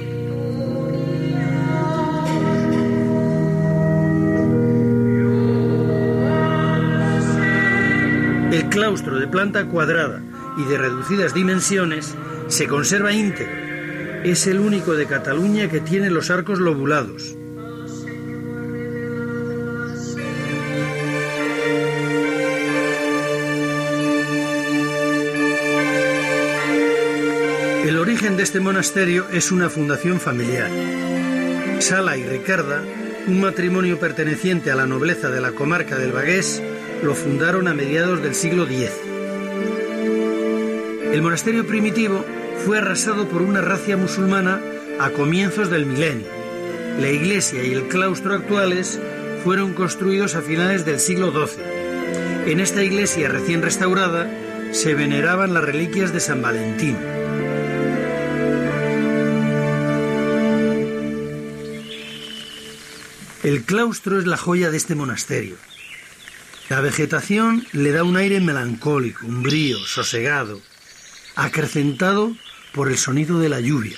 [8.51, 10.23] El claustro de planta cuadrada
[10.57, 12.15] y de reducidas dimensiones
[12.47, 13.67] se conserva íntegro.
[14.23, 17.35] Es el único de Cataluña que tiene los arcos lobulados.
[27.85, 30.69] El origen de este monasterio es una fundación familiar.
[31.79, 32.83] Sala y Ricarda,
[33.27, 36.61] un matrimonio perteneciente a la nobleza de la comarca del Bagués,
[37.01, 39.06] lo fundaron a mediados del siglo X.
[41.17, 42.23] El monasterio primitivo
[42.63, 44.61] fue arrasado por una racia musulmana
[44.99, 46.27] a comienzos del milenio.
[46.99, 48.99] La iglesia y el claustro actuales
[49.43, 51.63] fueron construidos a finales del siglo XII.
[52.51, 54.29] En esta iglesia recién restaurada
[54.71, 56.95] se veneraban las reliquias de San Valentín.
[63.41, 65.55] El claustro es la joya de este monasterio.
[66.69, 70.61] La vegetación le da un aire melancólico, umbrío, sosegado,
[71.37, 72.35] acrecentado
[72.73, 73.95] por el sonido de la lluvia.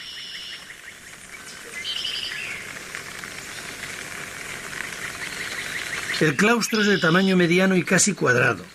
[6.19, 8.65] El claustro es de tamaño mediano y casi cuadrado.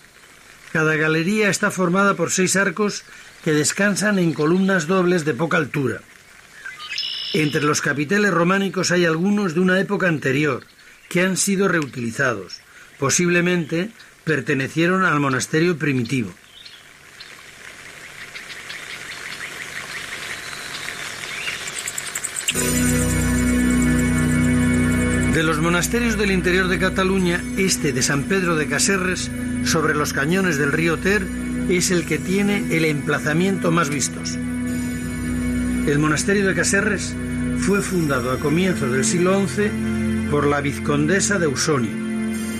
[0.73, 3.03] Cada galería está formada por seis arcos
[3.43, 6.01] que descansan en columnas dobles de poca altura.
[7.33, 10.65] Entre los capiteles románicos hay algunos de una época anterior,
[11.07, 12.61] que han sido reutilizados.
[12.97, 13.91] Posiblemente
[14.23, 16.33] pertenecieron al monasterio primitivo.
[25.75, 29.29] Monasterios del interior de Cataluña, este de San Pedro de Caserres,
[29.65, 31.27] sobre los cañones del río Ter,
[31.67, 34.39] es el que tiene el emplazamiento más vistoso.
[35.85, 37.13] El monasterio de Caserres
[37.57, 41.91] fue fundado a comienzos del siglo XI por la vizcondesa de Ausonia.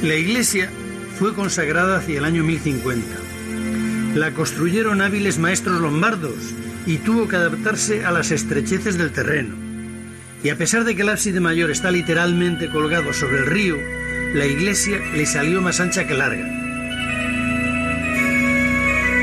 [0.03, 0.69] La iglesia
[1.17, 3.07] fue consagrada hacia el año 1050.
[4.15, 6.53] La construyeron hábiles maestros lombardos
[6.85, 9.64] y tuvo que adaptarse a las estrecheces del terreno.
[10.45, 13.79] Y a pesar de que el ábside mayor está literalmente colgado sobre el río,
[14.35, 16.47] la iglesia le salió más ancha que larga.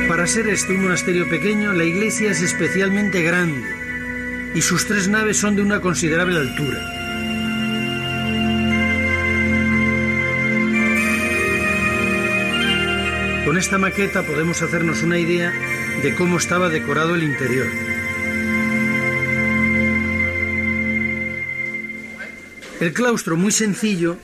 [0.08, 3.62] Para ser este un monasterio pequeño, la iglesia es especialmente grande
[4.52, 6.80] y sus tres naves son de una considerable altura.
[13.44, 15.52] Con esta maqueta podemos hacernos una idea
[16.02, 17.68] de cómo estaba decorado el interior.
[22.82, 24.16] El claustro, muy sencillo,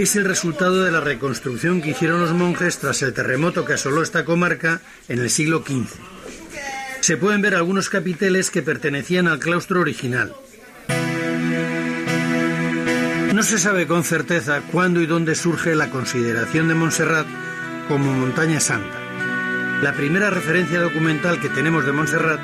[0.00, 4.02] es el resultado de la reconstrucción que hicieron los monjes tras el terremoto que asoló
[4.02, 5.86] esta comarca en el siglo XV.
[7.02, 10.34] Se pueden ver algunos capiteles que pertenecían al claustro original.
[13.32, 17.28] No se sabe con certeza cuándo y dónde surge la consideración de Montserrat
[17.86, 18.98] como montaña santa.
[19.82, 22.40] La primera referencia documental que tenemos de Montserrat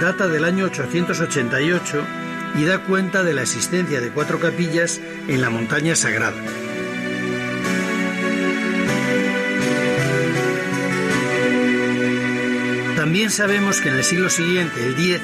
[0.00, 5.50] data del año 888 y da cuenta de la existencia de cuatro capillas en la
[5.50, 6.42] montaña sagrada.
[12.96, 15.20] También sabemos que en el siglo siguiente, el 10,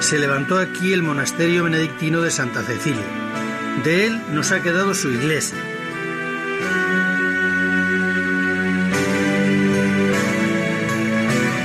[0.00, 3.02] se levantó aquí el monasterio benedictino de Santa Cecilia.
[3.84, 5.58] De él nos ha quedado su iglesia.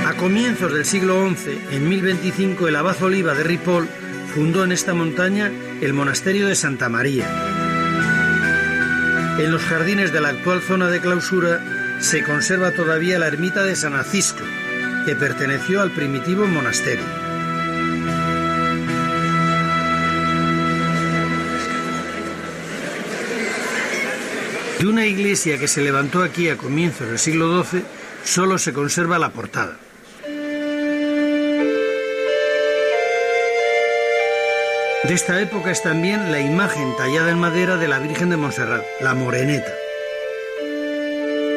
[0.06, 3.88] A comienzos del siglo XI, en 1025, el abad Oliva de Ripoll
[4.34, 7.24] fundó en esta montaña el monasterio de Santa María.
[9.38, 11.60] En los jardines de la actual zona de clausura
[12.00, 14.44] se conserva todavía la ermita de San Acisclo,
[15.06, 17.04] que perteneció al primitivo monasterio.
[24.80, 27.84] De una iglesia que se levantó aquí a comienzos del siglo XII,
[28.24, 29.76] solo se conserva la portada.
[35.06, 38.86] De esta época es también la imagen tallada en madera de la Virgen de Montserrat,
[39.02, 39.70] la Moreneta.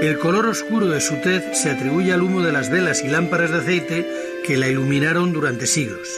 [0.02, 3.52] El color oscuro de su tez se atribuye al humo de las velas y lámparas
[3.52, 4.06] de aceite
[4.46, 6.10] que la iluminaron durante siglos.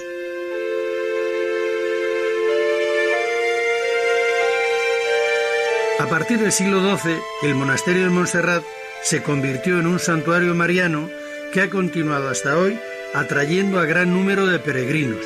[5.99, 8.63] A partir del siglo XII, el monasterio de Montserrat
[9.03, 11.11] se convirtió en un santuario mariano
[11.53, 12.79] que ha continuado hasta hoy
[13.13, 15.25] atrayendo a gran número de peregrinos.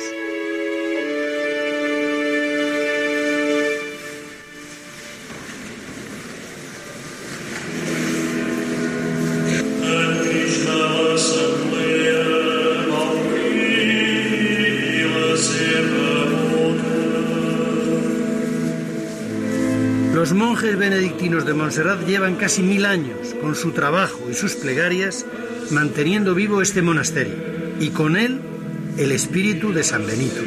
[21.42, 25.26] De Montserrat llevan casi mil años, con su trabajo y sus plegarias,
[25.72, 27.34] manteniendo vivo este monasterio,
[27.80, 28.40] y con él
[28.98, 30.40] el espíritu de San Benito.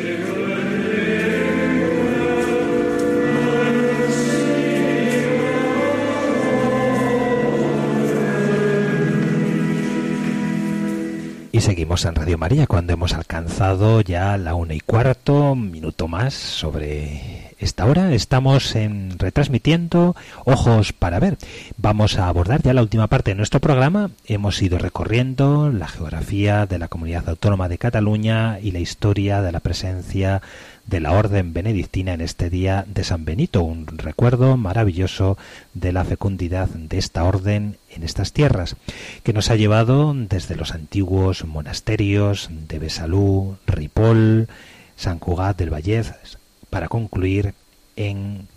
[11.52, 16.34] Y seguimos en Radio María cuando hemos alcanzado ya la una y cuarto, minuto más
[16.34, 18.14] sobre esta hora.
[18.14, 21.38] Estamos en retransmitiendo Ojos para Ver.
[21.78, 24.12] Vamos a abordar ya la última parte de nuestro programa.
[24.26, 29.52] Hemos ido recorriendo la geografía de la comunidad autónoma de Cataluña y la historia de
[29.52, 30.42] la presencia
[30.86, 35.38] de la Orden Benedictina en este día de San Benito, un recuerdo maravilloso
[35.74, 38.78] de la fecundidad de esta orden en estas tierras,
[39.24, 44.48] que nos ha llevado desde los antiguos monasterios de Besalú, Ripoll,
[44.96, 46.37] San Cugat del Vallez,
[46.70, 47.54] para concluir
[47.96, 48.48] en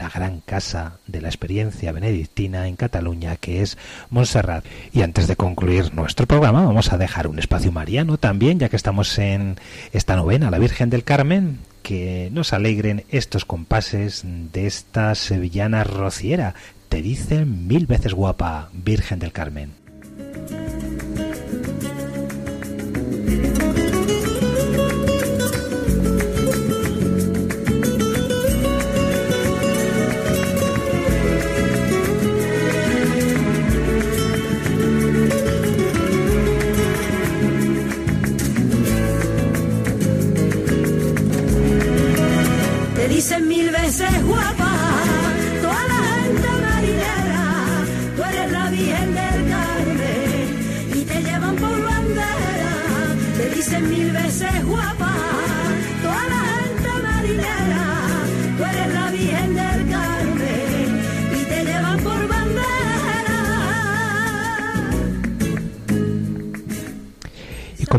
[0.00, 3.76] la gran casa de la experiencia benedictina en Cataluña, que es
[4.08, 4.64] Montserrat.
[4.92, 8.76] Y antes de concluir nuestro programa, vamos a dejar un espacio mariano también, ya que
[8.76, 9.56] estamos en
[9.92, 16.54] esta novena la Virgen del Carmen, que nos alegren estos compases de esta sevillana rociera.
[16.88, 19.72] Te dicen mil veces guapa, Virgen del Carmen.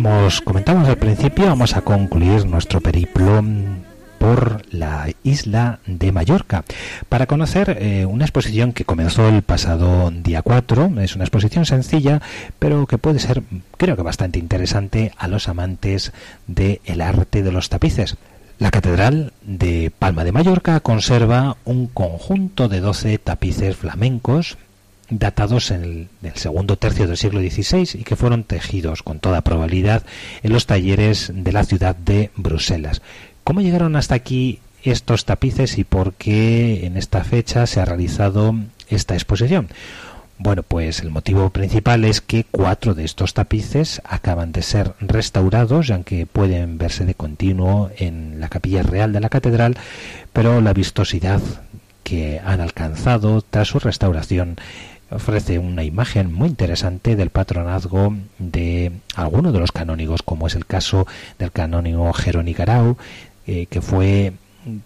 [0.02, 3.44] Como os comentamos al principio, vamos a concluir nuestro periplo
[4.18, 6.64] por la isla de Mallorca
[7.08, 10.94] para conocer eh, una exposición que comenzó el pasado día 4.
[11.02, 12.20] Es una exposición sencilla,
[12.58, 13.44] pero que puede ser,
[13.78, 16.14] creo que bastante interesante a los amantes
[16.48, 18.18] del arte de los tapices.
[18.58, 24.58] La Catedral de Palma de Mallorca conserva un conjunto de 12 tapices flamencos
[25.12, 30.04] datados en el, segundo tercio del siglo XVI y que fueron tejidos con toda probabilidad
[30.42, 33.02] en los talleres de la ciudad de Bruselas.
[33.44, 38.56] ¿Cómo llegaron hasta aquí estos tapices y por qué en esta fecha se ha realizado
[38.90, 39.68] esta exposición?
[40.38, 45.92] Bueno, pues el motivo principal es que cuatro de estos tapices acaban de ser restaurados,
[45.92, 49.78] aunque pueden verse de continuo en la capilla real de la catedral,
[50.34, 51.42] pero la vistosidad
[52.04, 54.58] que han alcanzado tras su restauración
[55.12, 60.66] ofrece una imagen muy interesante del patronazgo de algunos de los canónigos, como es el
[60.66, 61.06] caso
[61.38, 62.98] del canónigo Jerónimo Garau,
[63.46, 64.34] eh, que fue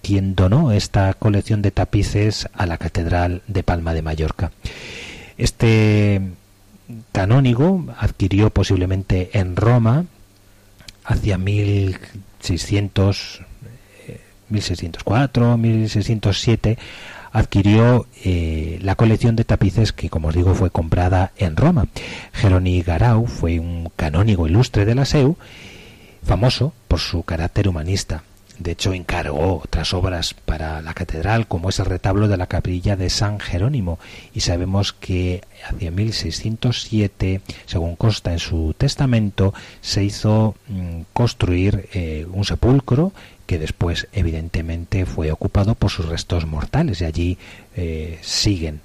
[0.02, 4.52] quien donó esta colección de tapices a la Catedral de Palma de Mallorca.
[5.38, 6.22] Este
[7.12, 10.06] canónigo adquirió posiblemente en Roma
[11.04, 13.42] hacia 1600,
[14.50, 16.78] 1604, 1607
[17.36, 21.88] adquirió eh, la colección de tapices que, como os digo, fue comprada en Roma.
[22.32, 25.36] Geroni Garau fue un canónigo ilustre de la SEU,
[26.24, 28.24] famoso por su carácter humanista.
[28.58, 32.96] De hecho, encargó otras obras para la catedral, como es el retablo de la capilla
[32.96, 34.00] de San Jerónimo,
[34.34, 42.26] y sabemos que hacia 1607, según consta en su testamento, se hizo mm, construir eh,
[42.32, 43.12] un sepulcro
[43.46, 47.38] que después evidentemente fue ocupado por sus restos mortales y allí
[47.76, 48.82] eh, siguen.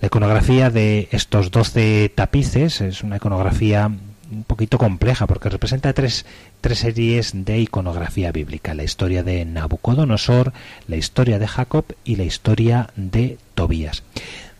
[0.00, 3.90] La iconografía de estos doce tapices es una iconografía
[4.30, 6.26] un poquito compleja porque representa tres,
[6.60, 10.52] tres series de iconografía bíblica, la historia de Nabucodonosor,
[10.88, 14.02] la historia de Jacob y la historia de Tobías.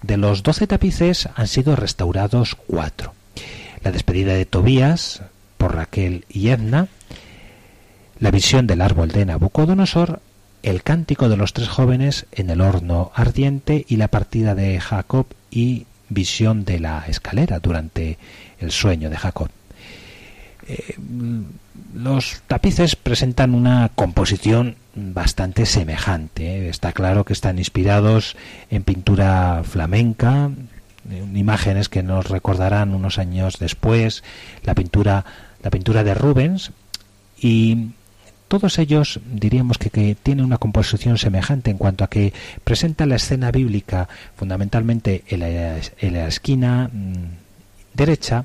[0.02, 3.14] De los doce tapices han sido restaurados cuatro.
[3.82, 5.22] La despedida de Tobías
[5.58, 6.88] por Raquel y Edna,
[8.18, 10.20] la visión del árbol de Nabucodonosor,
[10.62, 15.26] el cántico de los tres jóvenes en el horno ardiente y la partida de Jacob
[15.50, 18.18] y visión de la escalera durante
[18.60, 19.48] el sueño de Jacob.
[20.68, 20.96] Eh,
[21.94, 26.44] los tapices presentan una composición bastante semejante.
[26.44, 26.68] ¿eh?
[26.68, 28.36] Está claro que están inspirados
[28.70, 30.50] en pintura flamenca,
[31.34, 34.24] imágenes que nos recordarán unos años después
[34.64, 35.24] la pintura
[35.62, 36.72] la pintura de Rubens
[37.40, 37.90] y
[38.48, 42.32] todos ellos diríamos que, que tienen una composición semejante en cuanto a que
[42.62, 45.40] presenta la escena bíblica fundamentalmente en
[46.12, 47.45] la, esquina mm,
[47.96, 48.44] derecha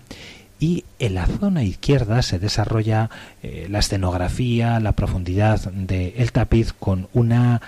[0.59, 3.09] y en la zona izquierda se desarrolla
[3.41, 7.61] eh, la escenografía, la profundidad del tapiz con una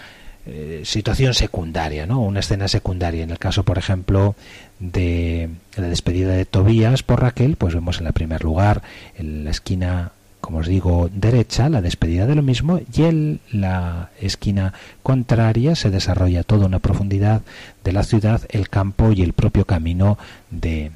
[0.45, 2.21] eh, situación secundaria, ¿no?
[2.21, 3.23] Una escena secundaria.
[3.23, 4.35] En el caso, por ejemplo,
[4.79, 8.83] de la despedida de Tobías por Raquel, pues vemos en el primer lugar,
[9.17, 10.11] en la esquina
[10.43, 15.89] como os digo, derecha, la despedida de lo mismo, y en la esquina contraria se
[15.89, 17.43] desarrolla toda una profundidad
[17.85, 20.17] de la ciudad, el campo y el propio camino
[20.51, 20.91] de,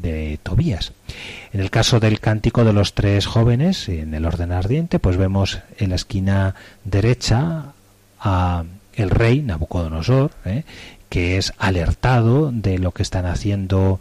[0.00, 0.92] de Tobías.
[1.52, 5.60] En el caso del cántico de los tres jóvenes, en el orden ardiente, pues vemos
[5.78, 7.72] en la esquina derecha
[8.20, 10.64] a el rey Nabucodonosor, ¿eh?
[11.08, 14.00] que es alertado de lo que están haciendo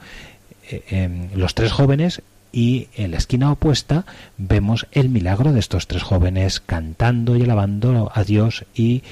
[0.69, 2.21] eh, los tres jóvenes
[2.51, 4.05] y en la esquina opuesta
[4.37, 9.03] vemos el milagro de estos tres jóvenes cantando y alabando a Dios y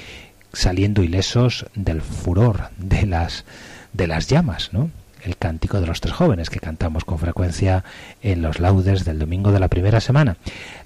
[0.52, 3.44] saliendo ilesos del furor de las
[3.92, 4.90] de las llamas, ¿no?
[5.24, 7.82] El cántico de los tres jóvenes que cantamos con frecuencia
[8.22, 10.36] en los laudes del domingo de la primera semana.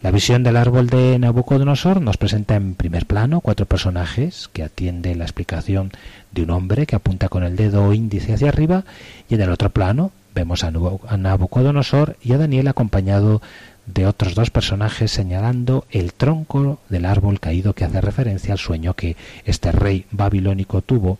[0.01, 5.19] La visión del árbol de Nabucodonosor nos presenta en primer plano cuatro personajes que atienden
[5.19, 5.93] la explicación
[6.33, 8.85] de un hombre que apunta con el dedo índice hacia arriba
[9.29, 10.71] y en el otro plano Vemos a
[11.17, 13.43] Nabucodonosor y a Daniel acompañado
[13.87, 18.95] de otros dos personajes señalando el tronco del árbol caído que hace referencia al sueño
[18.95, 21.19] que este rey babilónico tuvo.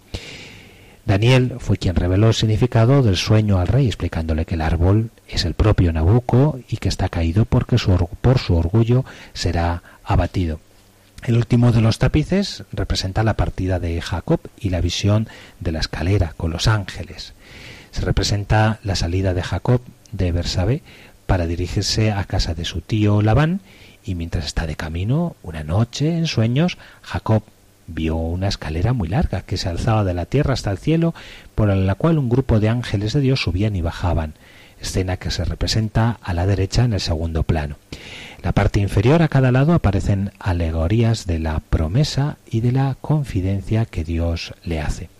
[1.09, 5.47] Daniel fue quien reveló el significado del sueño al rey, explicándole que el árbol es
[5.47, 7.79] el propio Nabucco y que está caído porque
[8.21, 10.61] por su orgullo será abatido.
[11.25, 15.29] El último de los tapices representa la partida de Jacob y la visión
[15.61, 17.33] de la escalera con los ángeles.
[17.91, 19.81] Se representa la salida de Jacob
[20.13, 20.83] de Bersabé
[21.25, 23.63] para dirigirse a casa de su tío Labán
[24.05, 27.45] y mientras está de camino, una noche en sueños, Jacob
[27.89, 31.15] vio una escalera muy larga que se alzaba de la tierra hasta el cielo,
[31.55, 34.35] por la cual un grupo de ángeles de Dios subían y bajaban,
[34.81, 37.77] escena que se representa a la derecha en el segundo plano.
[38.43, 43.85] La parte inferior a cada lado aparecen alegorías de la promesa y de la confidencia
[43.85, 45.11] que Dios le hace.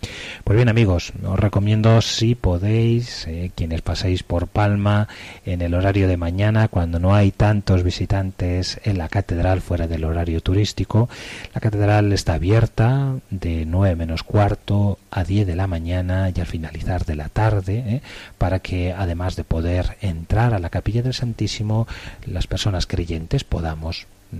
[0.45, 5.09] Pues bien amigos, os recomiendo si podéis, eh, quienes paséis por Palma
[5.45, 10.05] en el horario de mañana, cuando no hay tantos visitantes en la catedral fuera del
[10.05, 11.09] horario turístico,
[11.53, 16.47] la catedral está abierta de 9 menos cuarto a 10 de la mañana y al
[16.47, 18.01] finalizar de la tarde, eh,
[18.37, 21.85] para que además de poder entrar a la capilla del Santísimo,
[22.25, 23.09] las personas creyentes
[23.47, 24.37] podamos mm,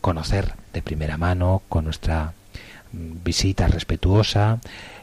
[0.00, 2.32] conocer de primera mano con nuestra
[2.92, 4.60] mm, visita respetuosa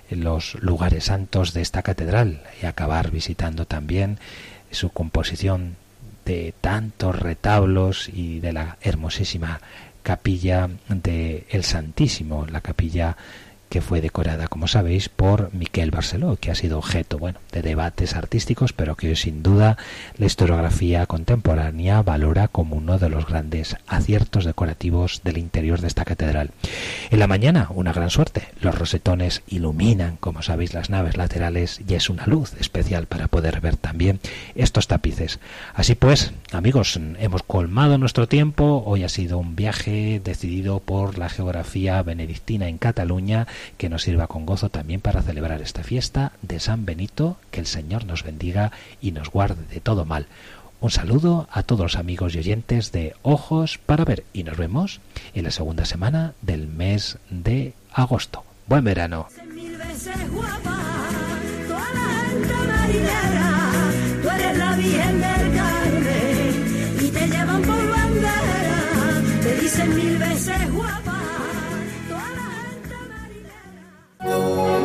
[0.09, 4.19] los lugares santos de esta catedral y acabar visitando también
[4.71, 5.77] su composición
[6.25, 9.61] de tantos retablos y de la hermosísima
[10.03, 13.17] capilla de el Santísimo, la capilla
[13.69, 18.15] que fue decorada, como sabéis, por Miquel Barceló, que ha sido objeto bueno, de debates
[18.15, 19.77] artísticos, pero que sin duda
[20.17, 26.05] la historiografía contemporánea valora como uno de los grandes aciertos decorativos del interior de esta
[26.05, 26.51] catedral.
[27.09, 31.95] En la mañana, una gran suerte, los rosetones iluminan, como sabéis, las naves laterales y
[31.95, 34.19] es una luz especial para poder ver también
[34.55, 35.39] estos tapices.
[35.73, 41.29] Así pues, amigos, hemos colmado nuestro tiempo, hoy ha sido un viaje decidido por la
[41.29, 43.47] geografía benedictina en Cataluña,
[43.77, 47.65] que nos sirva con gozo también para celebrar esta fiesta de San Benito, que el
[47.65, 50.27] Señor nos bendiga y nos guarde de todo mal.
[50.81, 54.99] Un saludo a todos los amigos y oyentes de Ojos para Ver y nos vemos
[55.33, 58.43] en la segunda semana del mes de agosto.
[58.67, 59.27] Buen verano.
[74.25, 74.84] Marinera.